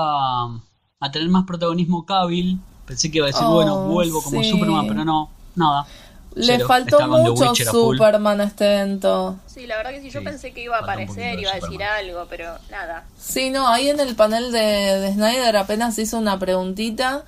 [1.00, 2.58] a tener más protagonismo Cavill.
[2.86, 4.50] Pensé que iba a decir, Oh, bueno, vuelvo como sí.
[4.50, 5.86] Superman, pero no, nada.
[6.34, 6.66] Le Cero.
[6.68, 7.54] faltó mucho.
[7.56, 9.36] Superman a este evento.
[9.46, 11.60] Sí, la verdad que sí, yo Sí, pensé que iba a aparecer, iba a de
[11.60, 11.96] decir Superman.
[11.98, 13.04] algo, pero nada.
[13.18, 17.24] Sí, no, ahí en el panel de, de Snyder apenas hizo una preguntita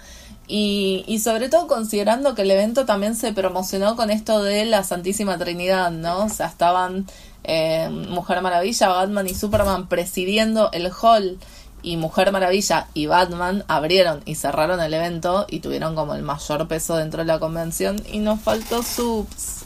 [0.49, 4.85] Y, y sobre todo considerando que el evento también se promocionó con esto de la
[4.85, 6.25] Santísima Trinidad, ¿no?
[6.25, 7.07] O sea, estaban
[7.45, 11.39] eh, Mujer Maravilla, Batman y Superman presidiendo el hall
[11.83, 16.69] y Mujer Maravilla y Batman abrieron y cerraron el evento y tuvieron como el mayor
[16.69, 19.65] peso dentro de la convención y nos faltó subs.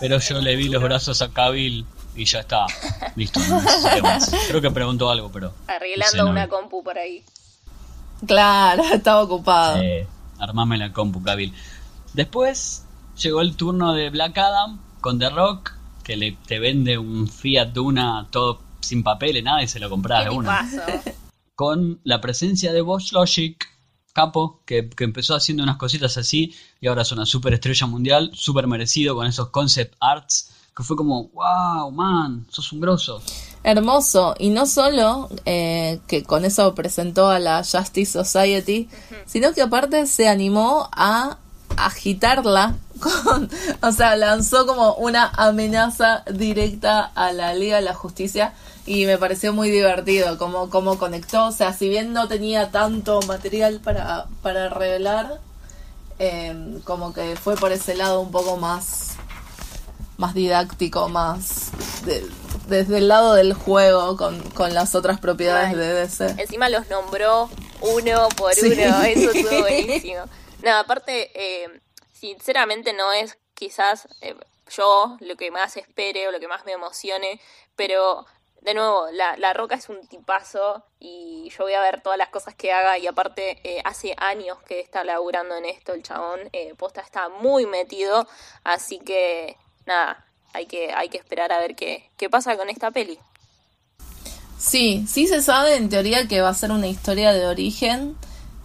[0.00, 1.86] Pero yo le vi los brazos a Cabil
[2.16, 2.66] y ya está.
[3.16, 3.40] Listo.
[3.40, 3.60] No
[4.02, 4.30] más.
[4.48, 5.52] Creo que preguntó algo, pero.
[5.66, 7.22] Arreglando una compu por ahí.
[8.26, 9.80] Claro, estaba ocupado.
[9.80, 10.06] Eh,
[10.38, 11.52] armame la compu, Cabil.
[12.14, 12.84] Después
[13.16, 15.72] llegó el turno de Black Adam con The Rock,
[16.02, 20.24] que le, te vende un Fiat Duna todo sin papeles, nada, y se lo compras
[20.24, 20.68] de una.
[21.54, 23.66] Con la presencia de Bosch Logic,
[24.12, 28.30] capo, que, que, empezó haciendo unas cositas así y ahora es una super estrella mundial,
[28.32, 33.20] súper merecido con esos concept arts que fue como, wow, man, sos un grosso.
[33.64, 38.88] Hermoso, y no solo eh, que con eso presentó a la Justice Society,
[39.26, 41.38] sino que aparte se animó a
[41.76, 43.50] agitarla con,
[43.82, 48.54] o sea, lanzó como una amenaza directa a la Liga de la Justicia
[48.86, 53.20] y me pareció muy divertido como, como conectó, o sea, si bien no tenía tanto
[53.22, 55.40] material para, para revelar,
[56.18, 59.07] eh, como que fue por ese lado un poco más
[60.18, 61.70] más didáctico, más
[62.66, 66.34] desde el lado del juego con, las otras propiedades de DC.
[66.42, 67.48] Encima los nombró
[67.80, 70.24] uno por uno, eso estuvo buenísimo.
[70.62, 71.80] No, aparte, eh,
[72.12, 74.34] sinceramente no es quizás eh,
[74.68, 77.40] yo lo que más espere o lo que más me emocione,
[77.76, 78.26] pero
[78.60, 82.28] de nuevo, la, la, Roca es un tipazo y yo voy a ver todas las
[82.30, 86.40] cosas que haga y aparte eh, hace años que está laburando en esto el chabón,
[86.76, 88.26] posta está muy metido,
[88.64, 89.56] así que
[89.88, 93.18] nada, hay que, hay que esperar a ver qué, qué pasa con esta peli.
[94.58, 98.16] Sí, sí se sabe en teoría que va a ser una historia de origen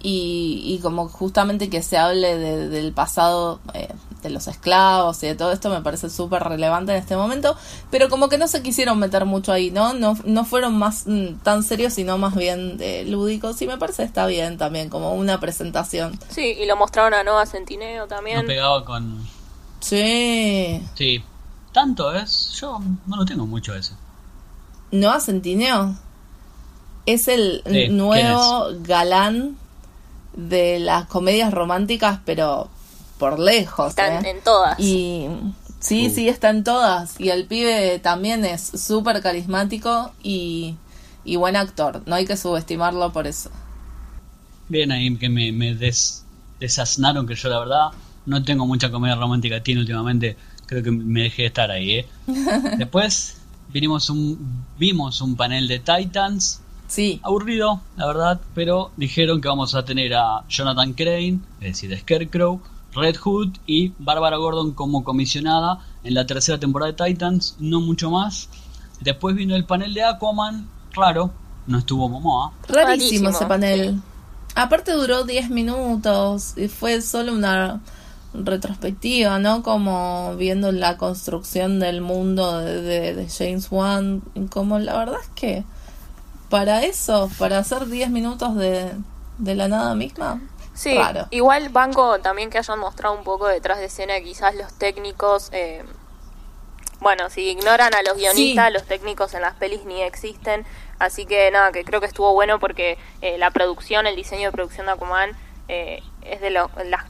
[0.01, 3.87] y, y como justamente que se hable del pasado eh,
[4.23, 7.55] de los esclavos y de todo esto me parece súper relevante en este momento,
[7.91, 9.93] pero como que no se quisieron meter mucho ahí, ¿no?
[9.93, 14.03] No, no fueron más mm, tan serios, sino más bien eh, lúdicos y me parece
[14.03, 16.17] está bien también, como una presentación.
[16.29, 18.41] Sí, y lo mostraron a Nova Centineo también.
[18.41, 19.19] No pegaba con,
[19.83, 20.81] Sí.
[20.95, 21.23] Sí.
[21.73, 22.53] Tanto es.
[22.59, 23.93] Yo no lo tengo mucho ese.
[24.91, 25.95] ¿No Centineo?
[27.05, 29.57] Es el nuevo galán
[30.33, 32.69] de las comedias románticas, pero
[33.17, 33.89] por lejos.
[33.89, 34.29] Están ¿eh?
[34.29, 34.79] en todas.
[34.79, 35.27] Y
[35.79, 36.15] sí, uh.
[36.15, 37.19] sí, está en todas.
[37.19, 40.75] Y el pibe también es súper carismático y,
[41.25, 42.03] y, buen actor.
[42.05, 43.49] No hay que subestimarlo por eso.
[44.69, 46.23] Bien ahí que me, me des,
[46.59, 47.91] desasnaron que yo la verdad
[48.25, 50.37] no tengo mucha comedia romántica tiene últimamente.
[50.65, 52.07] Creo que me dejé de estar ahí, ¿eh?
[52.77, 53.37] Después
[53.71, 56.61] vinimos un, vimos un panel de Titans.
[56.87, 57.19] Sí.
[57.23, 62.61] Aburrido, la verdad, pero dijeron que vamos a tener a Jonathan Crane, es decir, Scarecrow,
[62.93, 68.11] Red Hood y Bárbara Gordon como comisionada en la tercera temporada de Titans, no mucho
[68.11, 68.49] más.
[69.01, 71.31] Después vino el panel de Aquaman, claro,
[71.65, 72.53] no estuvo Momoa.
[72.67, 73.99] Rarísimo ese panel.
[74.55, 77.81] Aparte duró 10 minutos y fue solo una
[78.33, 79.63] retrospectiva, ¿no?
[79.63, 85.63] Como viendo la construcción del mundo de, de, James Wan, como la verdad es que
[86.49, 88.91] para eso, para hacer 10 minutos de,
[89.37, 90.41] de la nada misma.
[90.73, 95.49] Sí, igual banco también que hayan mostrado un poco detrás de escena, quizás los técnicos,
[95.51, 95.83] eh,
[96.99, 100.65] bueno, si ignoran a los guionistas, los técnicos en las pelis ni existen,
[100.97, 104.51] así que nada, que creo que estuvo bueno porque eh, la producción, el diseño de
[104.51, 105.31] producción de Aquaman
[105.67, 107.03] eh, es de lo, las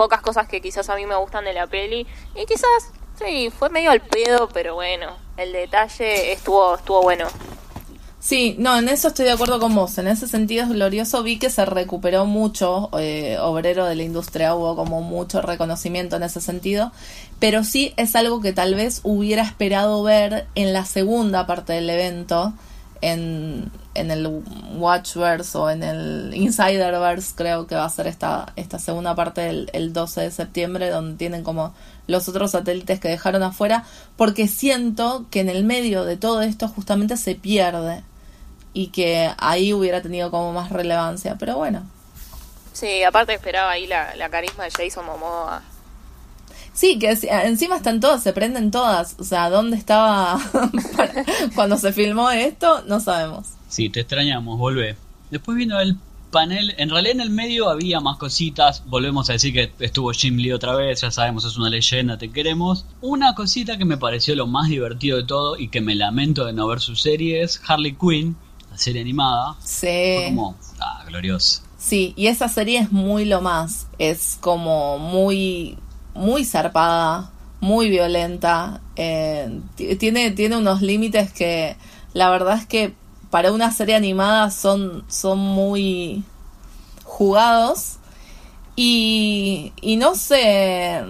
[0.00, 2.06] pocas cosas que quizás a mí me gustan de la peli.
[2.34, 2.90] Y quizás,
[3.22, 7.26] sí, fue medio al pedo, pero bueno, el detalle estuvo, estuvo bueno.
[8.18, 9.98] Sí, no, en eso estoy de acuerdo con vos.
[9.98, 11.22] En ese sentido es glorioso.
[11.22, 16.22] Vi que se recuperó mucho, eh, obrero de la industria, hubo como mucho reconocimiento en
[16.22, 16.92] ese sentido.
[17.38, 21.90] Pero sí es algo que tal vez hubiera esperado ver en la segunda parte del
[21.90, 22.54] evento,
[23.00, 24.42] en, en el
[24.74, 29.70] Watchverse o en el Insiderverse, creo que va a ser esta, esta segunda parte del
[29.72, 31.74] el 12 de septiembre, donde tienen como
[32.06, 33.84] los otros satélites que dejaron afuera,
[34.16, 38.02] porque siento que en el medio de todo esto justamente se pierde
[38.72, 41.82] y que ahí hubiera tenido como más relevancia, pero bueno.
[42.72, 45.62] Sí, aparte esperaba ahí la, la carisma de Jason Momoa
[46.72, 47.10] Sí, que
[47.44, 49.16] encima están todas, se prenden todas.
[49.18, 50.38] O sea, ¿dónde estaba
[51.54, 52.82] cuando se filmó esto?
[52.86, 53.48] No sabemos.
[53.68, 54.96] Sí, te extrañamos, volvé.
[55.30, 55.96] Después vino el
[56.30, 60.36] panel, en realidad en el medio había más cositas, volvemos a decir que estuvo Jim
[60.36, 62.86] Lee otra vez, ya sabemos, es una leyenda, te queremos.
[63.00, 66.52] Una cosita que me pareció lo más divertido de todo y que me lamento de
[66.52, 68.36] no ver su serie es Harley Quinn,
[68.70, 69.56] la serie animada.
[69.64, 70.22] Sí.
[70.26, 71.62] como, ah, glorioso.
[71.78, 73.86] Sí, y esa serie es muy lo más.
[73.98, 75.78] Es como muy,
[76.20, 78.80] muy zarpada, muy violenta.
[78.94, 79.60] Eh,
[79.98, 81.76] tiene, tiene unos límites que
[82.12, 82.94] la verdad es que
[83.30, 86.22] para una serie animada son, son muy
[87.04, 87.96] jugados.
[88.76, 91.02] Y, y no se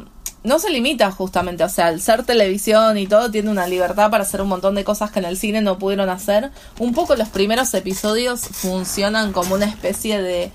[0.42, 4.22] no se limita justamente, o sea, al ser televisión y todo, tiene una libertad para
[4.22, 6.50] hacer un montón de cosas que en el cine no pudieron hacer.
[6.78, 10.50] Un poco los primeros episodios funcionan como una especie de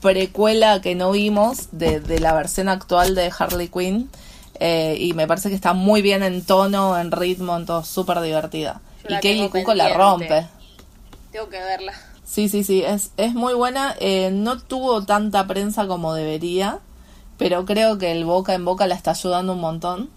[0.00, 4.10] precuela que no vimos de, de la versión actual de Harley Quinn.
[4.62, 8.20] Eh, y me parece que está muy bien en tono, en ritmo, en todo, súper
[8.20, 8.80] divertida.
[9.08, 10.46] y Kelly Cuco la rompe.
[11.32, 11.94] Tengo que verla.
[12.24, 13.96] Sí, sí, sí, es, es muy buena.
[14.00, 16.80] Eh, no tuvo tanta prensa como debería
[17.40, 20.10] pero creo que el boca en boca la está ayudando un montón.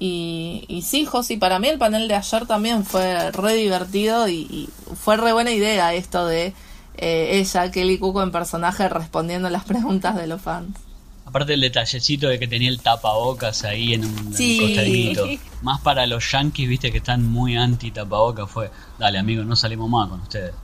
[0.00, 4.68] Y, y sí, Josi, para mí el panel de ayer también fue re divertido y,
[5.00, 6.52] fue re buena idea esto de
[6.96, 10.78] eh, ella, Kelly Cuco en personaje respondiendo las preguntas de los fans.
[11.26, 15.26] Aparte el detallecito de que tenía el tapabocas ahí en un, costadito.
[15.62, 19.88] Más para los yankees, viste, que están muy anti tapabocas, fue, dale amigo, no salimos
[19.88, 20.54] más con ustedes.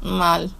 [0.00, 0.50] Mal.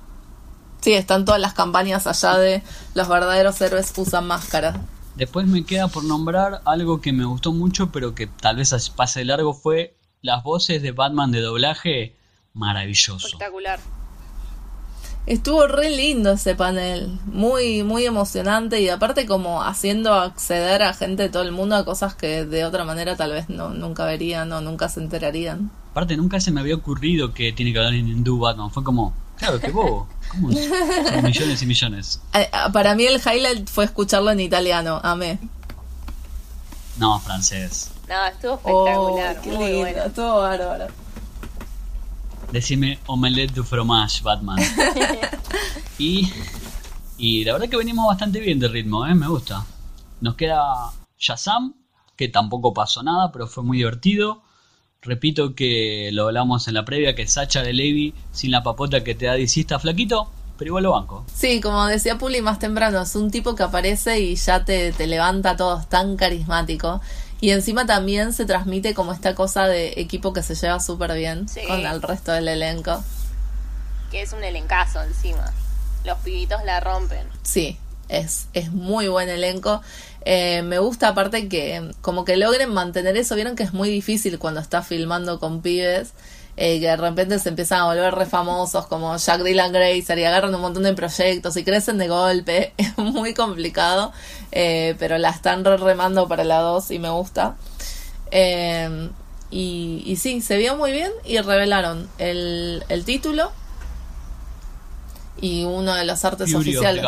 [0.81, 2.63] Sí, están todas las campañas allá de
[2.95, 4.77] los verdaderos héroes usan máscaras.
[5.15, 9.21] Después me queda por nombrar algo que me gustó mucho, pero que tal vez pase
[9.21, 12.17] de largo, fue las voces de Batman de doblaje.
[12.53, 13.27] Maravilloso.
[13.27, 13.81] Espectacular.
[15.27, 21.23] Estuvo re lindo ese panel, muy, muy emocionante y aparte como haciendo acceder a gente
[21.23, 24.53] de todo el mundo a cosas que de otra manera tal vez no, nunca verían
[24.53, 25.71] o nunca se enterarían.
[25.93, 29.15] Aparte nunca se me había ocurrido que tiene que hablar en hindú Batman, fue como,
[29.39, 30.09] claro, que bobo.
[30.31, 30.51] Son
[31.25, 32.21] millones y millones.
[32.75, 35.39] Para mí el highlight fue escucharlo en italiano, amé.
[36.99, 37.91] No, francés.
[38.11, 39.37] No, estuvo espectacular.
[39.39, 41.04] Oh, qué muy lindo, estuvo bárbaro.
[42.55, 44.61] Decime omelette du fromage, Batman.
[45.99, 46.31] y,
[47.19, 49.13] y la verdad que venimos bastante bien de ritmo, ¿eh?
[49.13, 49.67] me gusta.
[50.21, 51.75] Nos queda Shazam,
[52.15, 54.41] que tampoco pasó nada, pero fue muy divertido.
[55.03, 59.17] Repito que lo hablamos en la previa, que Sacha de Levy, sin la papota que
[59.17, 61.27] te da está flaquito, pero igual lo banco.
[61.35, 65.09] Sí, como decía Puli más temprano, es un tipo que aparece y ya te, te
[65.09, 67.01] levanta todo, es tan carismático.
[67.45, 71.45] Y encima también se transmite como esta cosa de equipo que se lleva súper bien
[71.69, 73.05] con el resto del elenco.
[74.11, 75.53] Que es un elencazo encima.
[76.07, 77.29] Los pibitos la rompen.
[77.43, 77.77] Sí,
[78.09, 79.83] es, es muy buen elenco.
[80.25, 83.35] Eh, me gusta aparte que como que logren mantener eso.
[83.35, 86.15] Vieron que es muy difícil cuando estás filmando con pibes.
[86.57, 90.25] Eh, que de repente se empiezan a volver re famosos como Jack Dylan Grazer y
[90.25, 92.73] agarran un montón de proyectos y crecen de golpe.
[92.79, 94.13] Es muy complicado,
[94.53, 97.57] eh, pero la están re remando para la 2 y me gusta.
[99.51, 103.53] y, y sí, se vio muy bien y revelaron el, el título
[105.41, 107.05] y uno de los artes oficiales.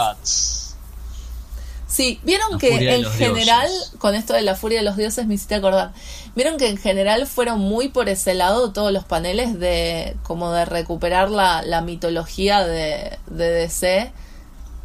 [1.88, 5.54] Sí, vieron que en general, con esto de la furia de los dioses me hiciste
[5.54, 5.92] acordar,
[6.36, 10.66] vieron que en general fueron muy por ese lado todos los paneles de como de
[10.66, 14.12] recuperar la, la mitología de, de DC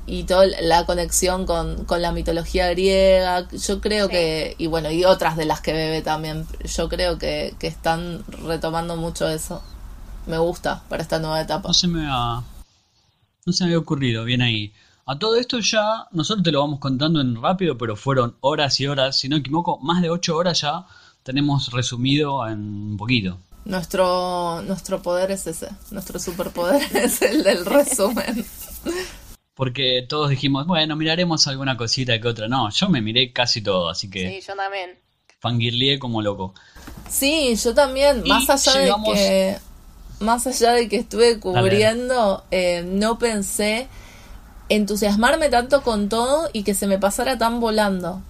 [0.07, 3.47] y toda la conexión con, con la mitología griega.
[3.51, 7.53] Yo creo que, y bueno, y otras de las que bebe también, yo creo que,
[7.59, 9.61] que están retomando mucho eso.
[10.27, 11.67] Me gusta para esta nueva etapa.
[11.67, 12.41] No se me ha,
[13.45, 14.73] no se me había ocurrido, bien ahí.
[15.05, 18.87] A todo esto ya, nosotros te lo vamos contando en rápido, pero fueron horas y
[18.87, 20.85] horas, si no me equivoco, más de ocho horas ya
[21.23, 23.39] tenemos resumido en un poquito.
[23.65, 28.45] Nuestro, nuestro poder es ese, nuestro superpoder es el del resumen.
[29.53, 32.47] Porque todos dijimos, bueno, miraremos alguna cosita que otra.
[32.47, 34.41] No, yo me miré casi todo, así que...
[34.41, 34.97] Sí, yo también.
[35.39, 36.53] Fangirlié como loco.
[37.09, 39.57] Sí, yo también, más allá de que...
[40.19, 43.87] Más allá de que estuve cubriendo, eh, no pensé
[44.69, 48.21] entusiasmarme tanto con todo y que se me pasara tan volando.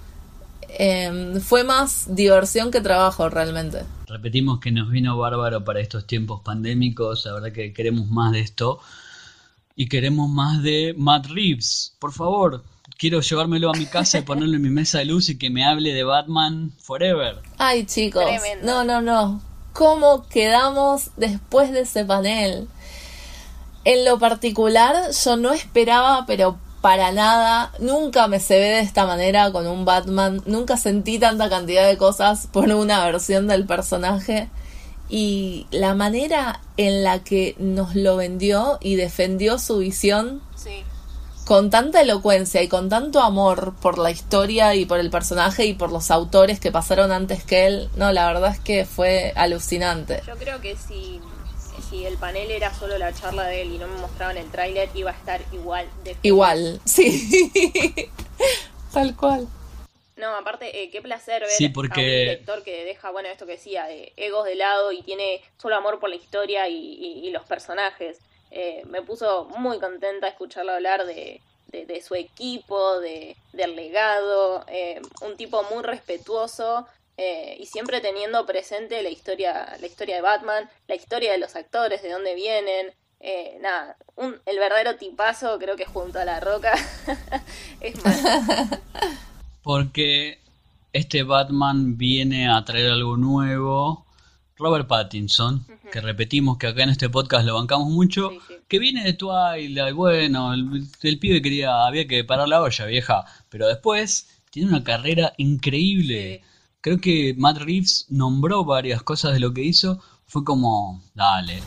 [0.78, 3.84] Em, fue más diversión que trabajo realmente.
[4.08, 8.40] Repetimos que nos vino bárbaro para estos tiempos pandémicos, la verdad que queremos más de
[8.40, 8.80] esto
[9.76, 11.96] y queremos más de Matt Reeves.
[12.00, 12.64] Por favor,
[12.98, 15.66] quiero llevármelo a mi casa y ponerlo en mi mesa de luz y que me
[15.66, 17.40] hable de Batman Forever.
[17.58, 18.24] Ay chicos,
[18.64, 19.42] no, no, no.
[19.74, 22.68] ¿Cómo quedamos después de ese panel?
[23.84, 29.06] En lo particular, yo no esperaba, pero para nada, nunca me se ve de esta
[29.06, 34.50] manera con un Batman, nunca sentí tanta cantidad de cosas por una versión del personaje
[35.08, 40.42] y la manera en la que nos lo vendió y defendió su visión
[41.46, 45.74] con tanta elocuencia y con tanto amor por la historia y por el personaje y
[45.74, 50.22] por los autores que pasaron antes que él, no, la verdad es que fue alucinante.
[50.26, 51.20] Yo creo que si
[51.92, 54.90] si el panel era solo la charla de él y no me mostraban el tráiler,
[54.96, 57.52] iba a estar igual de Igual, sí.
[58.94, 59.48] Tal cual.
[60.16, 61.74] No, aparte, eh, qué placer ver Sí, a un
[62.06, 66.00] director que deja, bueno, esto que decía, de egos de lado y tiene solo amor
[66.00, 68.20] por la historia y, y- y los personajes.
[68.52, 74.64] Eh, me puso muy contenta escucharlo hablar de, de- de su equipo, de, del legado,
[74.68, 76.88] eh, un tipo muy respetuoso
[77.24, 81.56] eh, y siempre teniendo presente la historia, la historia de Batman, la historia de los
[81.56, 82.88] actores, de dónde vienen.
[83.20, 86.74] Eh, nada, un, el verdadero tipazo, creo que junto a La Roca,
[87.80, 88.20] es más.
[89.62, 90.40] Porque
[90.94, 94.06] este Batman viene a traer algo nuevo.
[94.58, 98.54] Robert Pattinson, que repetimos que acá en este podcast lo bancamos mucho, Sí, sí.
[98.68, 103.26] que viene de Twilight, bueno, el, el pibe quería, había que parar la olla, vieja,
[103.50, 106.42] pero después tiene una carrera increíble.
[106.44, 106.51] Sí.
[106.82, 111.62] Creo que Matt Reeves nombró varias cosas de lo que hizo, fue como, dale,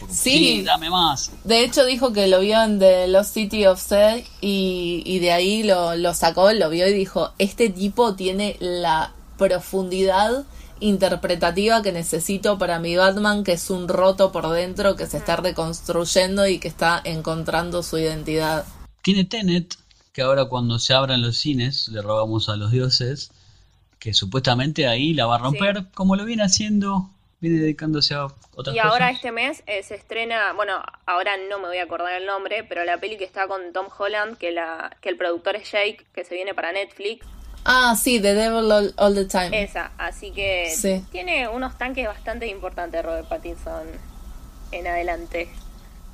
[0.00, 0.62] como, Sí.
[0.62, 1.30] dame más.
[1.44, 5.32] De hecho dijo que lo vio en The Lost City of Z y, y de
[5.32, 10.44] ahí lo, lo sacó, lo vio y dijo, este tipo tiene la profundidad
[10.80, 15.36] interpretativa que necesito para mi Batman, que es un roto por dentro, que se está
[15.36, 18.64] reconstruyendo y que está encontrando su identidad.
[19.02, 19.76] Tiene Tenet,
[20.12, 23.30] que ahora cuando se abran los cines, le rogamos a los dioses,
[24.04, 27.08] que supuestamente ahí la va a romper, como lo viene haciendo,
[27.40, 29.14] viene dedicándose a otras Y ahora cosas.
[29.14, 30.74] este mes eh, se estrena, bueno,
[31.06, 33.86] ahora no me voy a acordar el nombre, pero la peli que está con Tom
[33.98, 37.24] Holland, que la que el productor es Jake, que se viene para Netflix,
[37.64, 39.62] Ah, sí, The Devil All, All the Time.
[39.62, 41.02] esa, así que Sí.
[41.10, 43.86] tiene unos tanques bastante importantes Robert Pattinson
[44.70, 45.48] en adelante.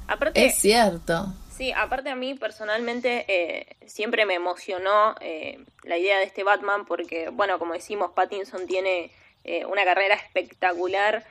[0.07, 1.35] Aparte, Es cierto.
[1.61, 6.87] Sí, aparte a mí personalmente eh, siempre me emocionó eh, la idea de este Batman
[6.87, 9.13] porque, bueno, como decimos, Pattinson tiene
[9.45, 11.27] eh, una carrera espectacular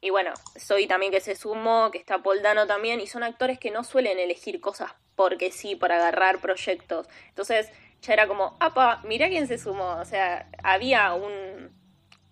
[0.00, 3.60] y bueno, soy también que se sumó, que está Paul Dano también y son actores
[3.60, 7.06] que no suelen elegir cosas porque sí, para agarrar proyectos.
[7.28, 7.70] Entonces
[8.02, 11.70] ya era como, apa, mirá quién se sumó, o sea, había un,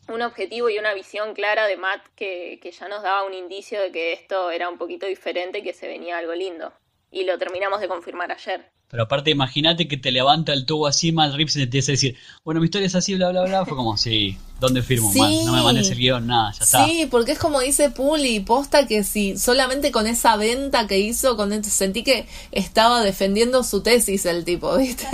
[0.08, 3.80] un objetivo y una visión clara de Matt que, que ya nos daba un indicio
[3.80, 6.72] de que esto era un poquito diferente y que se venía algo lindo.
[7.14, 8.72] Y lo terminamos de confirmar ayer.
[8.90, 11.94] Pero aparte, imagínate que te levanta el tubo así, Matt Reeves y te empieza a
[11.94, 13.64] decir, bueno, mi historia es así, bla, bla, bla.
[13.64, 15.12] Fue como, sí, ¿dónde firmo?
[15.12, 15.20] Sí.
[15.20, 15.32] man?
[15.46, 16.84] No me mandes el guion, nada, ya está.
[16.84, 21.36] Sí, porque es como dice Puli, posta que si solamente con esa venta que hizo,
[21.36, 25.06] con esto, sentí que estaba defendiendo su tesis el tipo, ¿viste?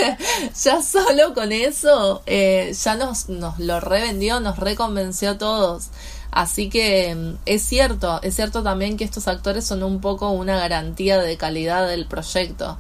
[0.65, 5.91] ya solo con eso, eh, ya nos, nos lo revendió, nos reconvenció a todos.
[6.31, 10.59] Así que mm, es cierto, es cierto también que estos actores son un poco una
[10.59, 12.79] garantía de calidad del proyecto.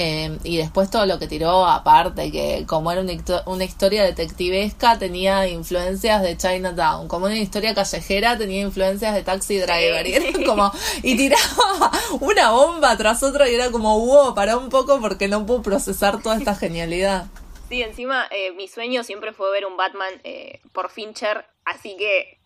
[0.00, 3.12] Eh, y después todo lo que tiró aparte, que como era una,
[3.46, 7.08] una historia detectivesca, tenía influencias de Chinatown.
[7.08, 10.06] Como era una historia callejera, tenía influencias de Taxi Driver.
[10.06, 10.70] Y, era como,
[11.02, 11.90] y tiraba
[12.20, 16.22] una bomba tras otra y era como, wow, para un poco porque no puedo procesar
[16.22, 17.26] toda esta genialidad.
[17.68, 22.37] Sí, encima eh, mi sueño siempre fue ver un Batman eh, por Fincher, así que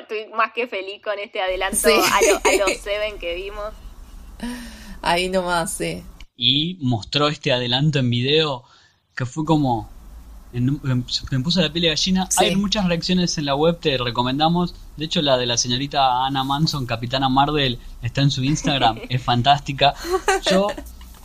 [0.00, 1.90] estoy más que feliz con este adelanto Sí.
[1.94, 3.72] a, lo- a los Seven que vimos.
[5.02, 6.02] Ahí nomás, sí.
[6.36, 8.64] Y mostró este adelanto en video
[9.14, 9.88] que fue como...
[10.52, 12.28] en- en- me puso la piel de gallina.
[12.30, 12.44] Sí.
[12.44, 14.74] Hay muchas reacciones en la web, te recomendamos.
[14.96, 19.00] De hecho, la de la señorita Anna Manson, Capitana Marvel, está en su Instagram.
[19.08, 19.94] es fantástica.
[20.50, 20.68] Yo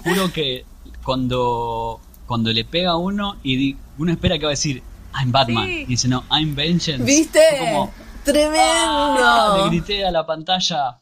[0.04, 0.66] juro que
[1.04, 4.82] cuando, cuando le pega a uno y di- uno espera que va a decir,
[5.14, 5.66] I'm Batman.
[5.66, 5.74] Sí.
[5.82, 7.04] Y dice, no, I'm Vengeance.
[7.04, 7.40] ¿Viste?
[7.58, 8.60] Fue como, Tremendo.
[8.60, 11.00] "Ah", le grité a la pantalla,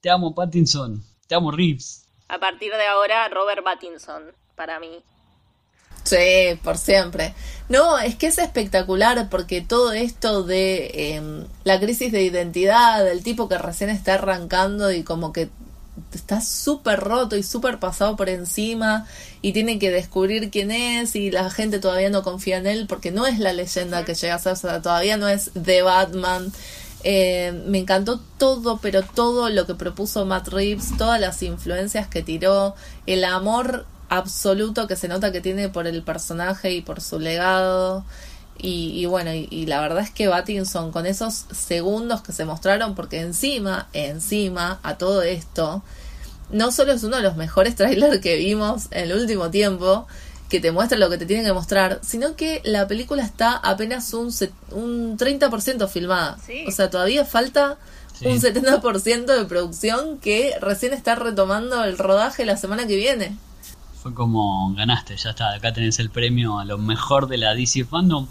[0.00, 2.04] te amo Pattinson, te amo Reeves.
[2.28, 5.02] A partir de ahora, Robert Pattinson, para mí.
[6.04, 7.34] Sí, por siempre.
[7.68, 13.22] No, es que es espectacular porque todo esto de em, la crisis de identidad, del
[13.22, 15.50] tipo que recién está arrancando y como que
[16.16, 19.06] está súper roto y súper pasado por encima
[19.42, 23.10] y tiene que descubrir quién es y la gente todavía no confía en él porque
[23.10, 26.52] no es la leyenda que llega a ser, o sea, todavía no es The Batman.
[27.04, 32.22] Eh, me encantó todo, pero todo lo que propuso Matt Reeves, todas las influencias que
[32.22, 32.74] tiró,
[33.06, 38.04] el amor absoluto que se nota que tiene por el personaje y por su legado.
[38.58, 42.44] Y, y bueno, y, y la verdad es que Pattinson con esos segundos que se
[42.44, 45.82] mostraron, porque encima, encima a todo esto,
[46.50, 50.06] no solo es uno de los mejores trailers que vimos en el último tiempo,
[50.48, 54.12] que te muestra lo que te tienen que mostrar, sino que la película está apenas
[54.14, 54.32] un,
[54.72, 56.38] un 30% filmada.
[56.44, 56.64] Sí.
[56.66, 57.78] O sea, todavía falta
[58.18, 58.26] Sí.
[58.26, 63.36] un 70% de producción que recién está retomando el rodaje la semana que viene.
[64.02, 67.84] Fue como ganaste, ya está, acá tenés el premio a lo mejor de la DC
[67.84, 68.26] Fandom.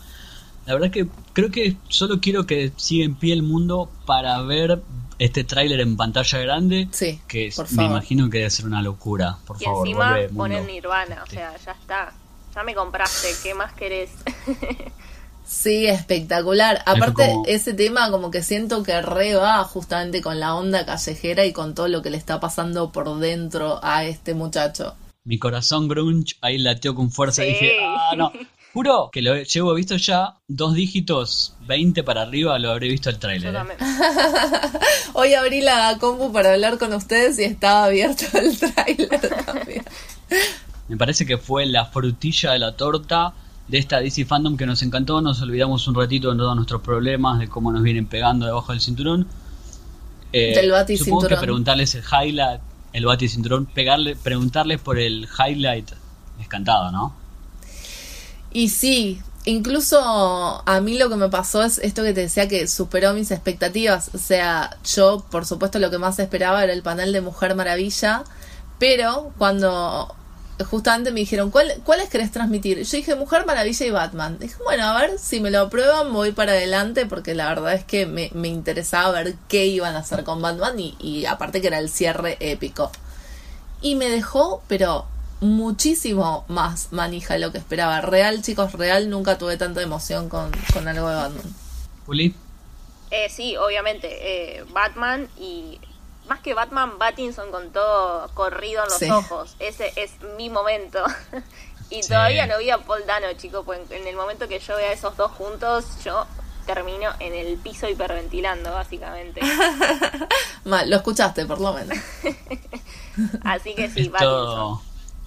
[0.67, 4.81] La verdad que creo que solo quiero que siga en pie el mundo para ver
[5.17, 6.87] este tráiler en pantalla grande.
[6.91, 7.91] Sí, Que por me favor.
[7.91, 9.37] imagino que debe ser una locura.
[9.47, 10.37] Por Y favor, encima vuelve, mundo.
[10.43, 12.13] ponen Nirvana, o sea, ya está.
[12.53, 14.11] Ya me compraste, ¿qué más querés?
[15.45, 16.81] Sí, espectacular.
[16.85, 21.45] Aparte, como- ese tema como que siento que re va justamente con la onda callejera
[21.45, 24.95] y con todo lo que le está pasando por dentro a este muchacho.
[25.23, 28.33] Mi corazón grunge ahí lateó con fuerza y dije, ah, no.
[28.77, 33.17] Juro que lo llevo visto ya dos dígitos, 20 para arriba, lo habré visto el
[33.17, 33.55] tráiler.
[33.55, 33.59] ¿eh?
[35.13, 39.83] Hoy abrí la compu para hablar con ustedes y estaba abierto el tráiler también.
[40.89, 43.33] Me parece que fue la frutilla de la torta
[43.67, 45.21] de esta DC Fandom que nos encantó.
[45.21, 48.81] Nos olvidamos un ratito de todos nuestros problemas, de cómo nos vienen pegando debajo del
[48.81, 49.25] cinturón.
[50.31, 51.39] Eh, Del bati supongo cinturón.
[51.39, 52.61] que preguntarles el highlight,
[52.93, 55.93] el bati cinturón, pegarle, preguntarles por el highlight
[56.39, 57.25] es cantado, ¿no?
[58.57, 62.67] Y sí, incluso a mí lo que me pasó es esto que te decía que
[62.67, 64.09] superó mis expectativas.
[64.15, 68.23] O sea, yo por supuesto lo que más esperaba era el panel de Mujer Maravilla,
[68.79, 70.11] pero cuando
[70.71, 72.81] justamente me dijeron, ¿cuál, ¿cuáles querés transmitir?
[72.81, 74.39] Yo dije Mujer Maravilla y Batman.
[74.39, 77.83] Dije, bueno, a ver si me lo aprueban, voy para adelante, porque la verdad es
[77.83, 81.67] que me, me interesaba ver qué iban a hacer con Batman y, y aparte que
[81.67, 82.91] era el cierre épico.
[83.83, 85.05] Y me dejó, pero
[85.41, 88.01] muchísimo más manija de lo que esperaba.
[88.01, 91.55] Real, chicos, real, nunca tuve tanta emoción con, con algo de Batman.
[92.05, 92.35] Juli,
[93.11, 94.07] Eh, sí, obviamente,
[94.59, 95.79] eh, Batman y
[96.27, 99.09] más que Batman, Battinson con todo corrido en los Sí.
[99.09, 99.55] ojos.
[99.59, 101.03] Ese es mi momento.
[101.89, 102.09] y Sí.
[102.09, 104.93] todavía no vi a Paul Dano, chicos, pues en el momento que yo vea a
[104.93, 106.25] esos dos juntos, yo
[106.65, 109.39] termino en el piso hiperventilando, básicamente.
[110.65, 111.97] Mal, lo escuchaste, por lo menos.
[113.45, 114.11] Así que sí.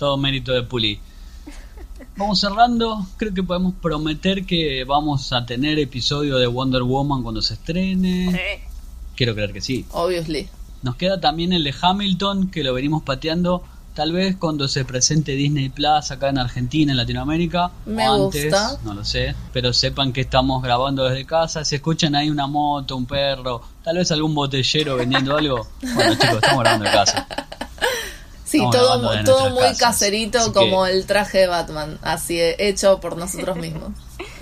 [0.00, 0.98] Todo, mérito de Puli.
[2.16, 7.42] Vamos cerrando, creo que podemos prometer que vamos a tener episodio de Wonder Woman cuando
[7.42, 8.32] se estrene.
[8.32, 8.64] Sí.
[9.14, 9.84] Quiero creer que sí.
[9.92, 10.48] Obviously.
[10.82, 13.62] Nos queda también el de Hamilton, que lo venimos pateando.
[13.92, 17.70] Tal vez cuando se presente Disney Plus acá en Argentina, en Latinoamérica.
[17.84, 18.78] Me o antes, gusta.
[18.82, 19.34] no lo sé.
[19.52, 21.62] Pero sepan que estamos grabando desde casa.
[21.66, 25.66] Si escuchan ahí una moto, un perro, tal vez algún botellero vendiendo algo.
[25.94, 27.26] Bueno, chicos, estamos grabando en casa.
[28.50, 32.40] Sí, Estamos todo, todo muy casas, caserito así como que- el traje de Batman, así
[32.40, 33.92] eh, hecho por nosotros mismos.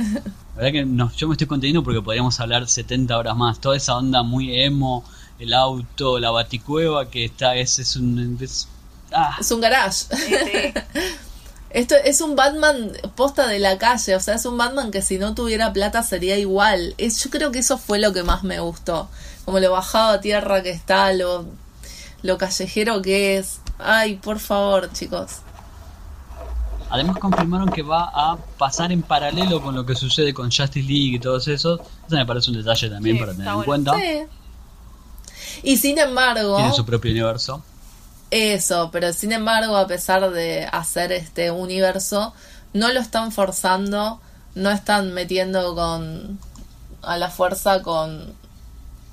[0.57, 3.61] La verdad que no, yo me estoy conteniendo porque podríamos hablar 70 horas más.
[3.61, 5.05] Toda esa onda muy emo,
[5.39, 8.39] el auto, la baticueva que está, es, es un...
[8.41, 8.67] es-
[9.13, 10.07] ah, Es un garage.
[10.17, 10.73] Sí, sí.
[11.71, 15.19] Esto es un Batman posta de la calle, o sea, es un Batman que si
[15.19, 16.95] no tuviera plata sería igual.
[16.97, 19.11] Es, yo creo que eso fue lo que más me gustó.
[19.45, 21.45] Como lo bajado a tierra que está, lo,
[22.23, 23.59] lo callejero que es.
[23.79, 25.39] Ay, por favor, chicos.
[26.91, 31.17] Además confirmaron que va a pasar en paralelo con lo que sucede con Justice League
[31.17, 31.81] y todos esos.
[31.81, 33.95] Eso me parece un detalle también Sí, para tener en cuenta.
[33.95, 34.27] Sí.
[35.63, 37.63] Y sin embargo, Tiene su propio universo.
[38.31, 42.35] Eso, pero sin embargo, a pesar de hacer este universo,
[42.73, 44.21] no lo están forzando,
[44.55, 46.39] no están metiendo con
[47.03, 48.35] a la fuerza con,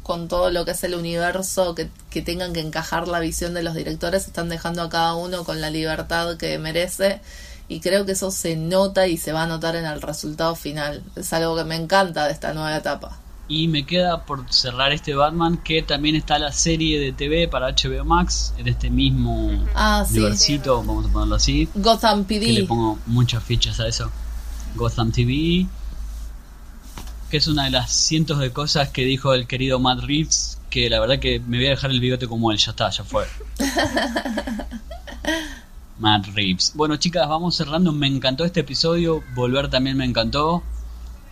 [0.05, 3.63] con todo lo que es el universo, que, que tengan que encajar la visión de
[3.63, 7.21] los directores, están dejando a cada uno con la libertad que merece.
[7.67, 11.01] Y creo que eso se nota y se va a notar en el resultado final.
[11.15, 13.17] Es algo que me encanta de esta nueva etapa.
[13.47, 17.69] Y me queda por cerrar este Batman que también está la serie de TV para
[17.71, 20.19] HBO Max en este mismo Ah, sí.
[20.65, 21.67] vamos a ponerlo así.
[21.73, 22.67] Gotham Que le PD.
[22.67, 24.11] pongo muchas fichas a eso.
[24.75, 25.65] Gotham TV.
[27.29, 30.59] Que es una de las cientos de cosas que dijo el querido Matt Reeves.
[30.69, 32.57] Que la verdad que me voy a dejar el bigote como él.
[32.57, 33.25] Ya está, ya fue.
[35.99, 36.73] Matt Reeves.
[36.75, 37.91] Bueno, chicas, vamos cerrando.
[37.91, 39.23] Me encantó este episodio.
[39.33, 40.63] Volver también me encantó.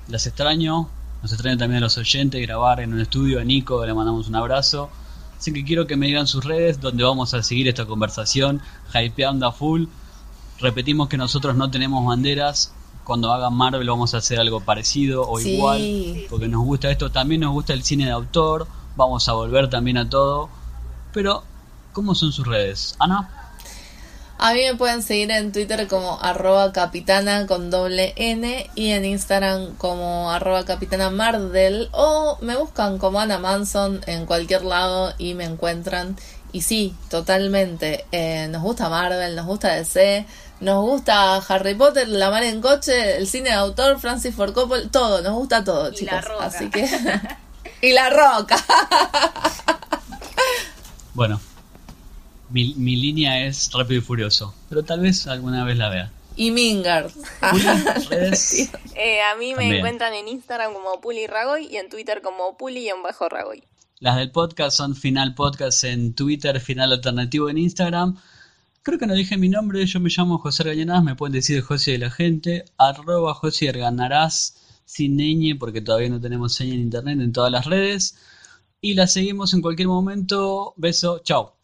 [0.08, 0.90] Las extraño.
[1.22, 2.42] Nos extraño también a los oyentes.
[2.42, 3.86] Grabar en un estudio a Nico.
[3.86, 4.90] Le mandamos un abrazo.
[5.38, 8.62] Así que quiero que me digan sus redes donde vamos a seguir esta conversación.
[8.94, 9.86] Hypeando a full.
[10.60, 12.74] Repetimos que nosotros no tenemos banderas.
[13.04, 15.56] Cuando hagan Marvel vamos a hacer algo parecido o Sí.
[15.56, 16.26] igual.
[16.30, 17.12] Porque nos gusta esto.
[17.12, 18.68] También nos gusta el cine de autor.
[18.96, 20.50] Vamos a volver también a todo.
[21.12, 21.44] Pero,
[21.92, 22.96] ¿cómo son sus redes?
[23.00, 23.30] Ana.
[24.40, 29.06] A mí me pueden seguir en Twitter como arroba capitana con doble N y en
[29.06, 35.34] Instagram como arroba capitana Mardel o me buscan como Ana Manson en cualquier lado y
[35.34, 36.18] me encuentran.
[36.52, 38.06] Y sí, totalmente.
[38.12, 40.26] eh, nos gusta Marvel, nos gusta DC,
[40.64, 44.90] nos gusta Harry Potter, La Mar en Coche, el cine de autor, Francis Ford Coppola,
[44.90, 46.14] todo, nos gusta todo, Y chicos.
[46.14, 46.46] La Roca.
[46.46, 46.88] Así que...
[47.82, 48.58] y la roca.
[51.14, 51.40] Bueno,
[52.50, 54.54] mi, mi línea es Rápido y Furioso.
[54.70, 56.12] Pero tal vez alguna vez la vea.
[56.36, 57.12] y Mingard.
[58.96, 59.74] Eh, a mí me También.
[59.78, 63.64] encuentran en Instagram como Puli Ragoy y en Twitter como Puli-Ragoy.
[64.00, 68.18] Las del podcast son Final Podcast en Twitter, Final Alternativo en Instagram.
[68.84, 71.92] Creo que no dije mi nombre, yo me llamo José Gañanás, me pueden decir José
[71.92, 77.20] de la gente, arroba José Ganarás sin ñ porque todavía no tenemos seña en internet
[77.22, 78.18] en todas las redes.
[78.82, 80.74] Y la seguimos en cualquier momento.
[80.76, 81.56] Beso, chao.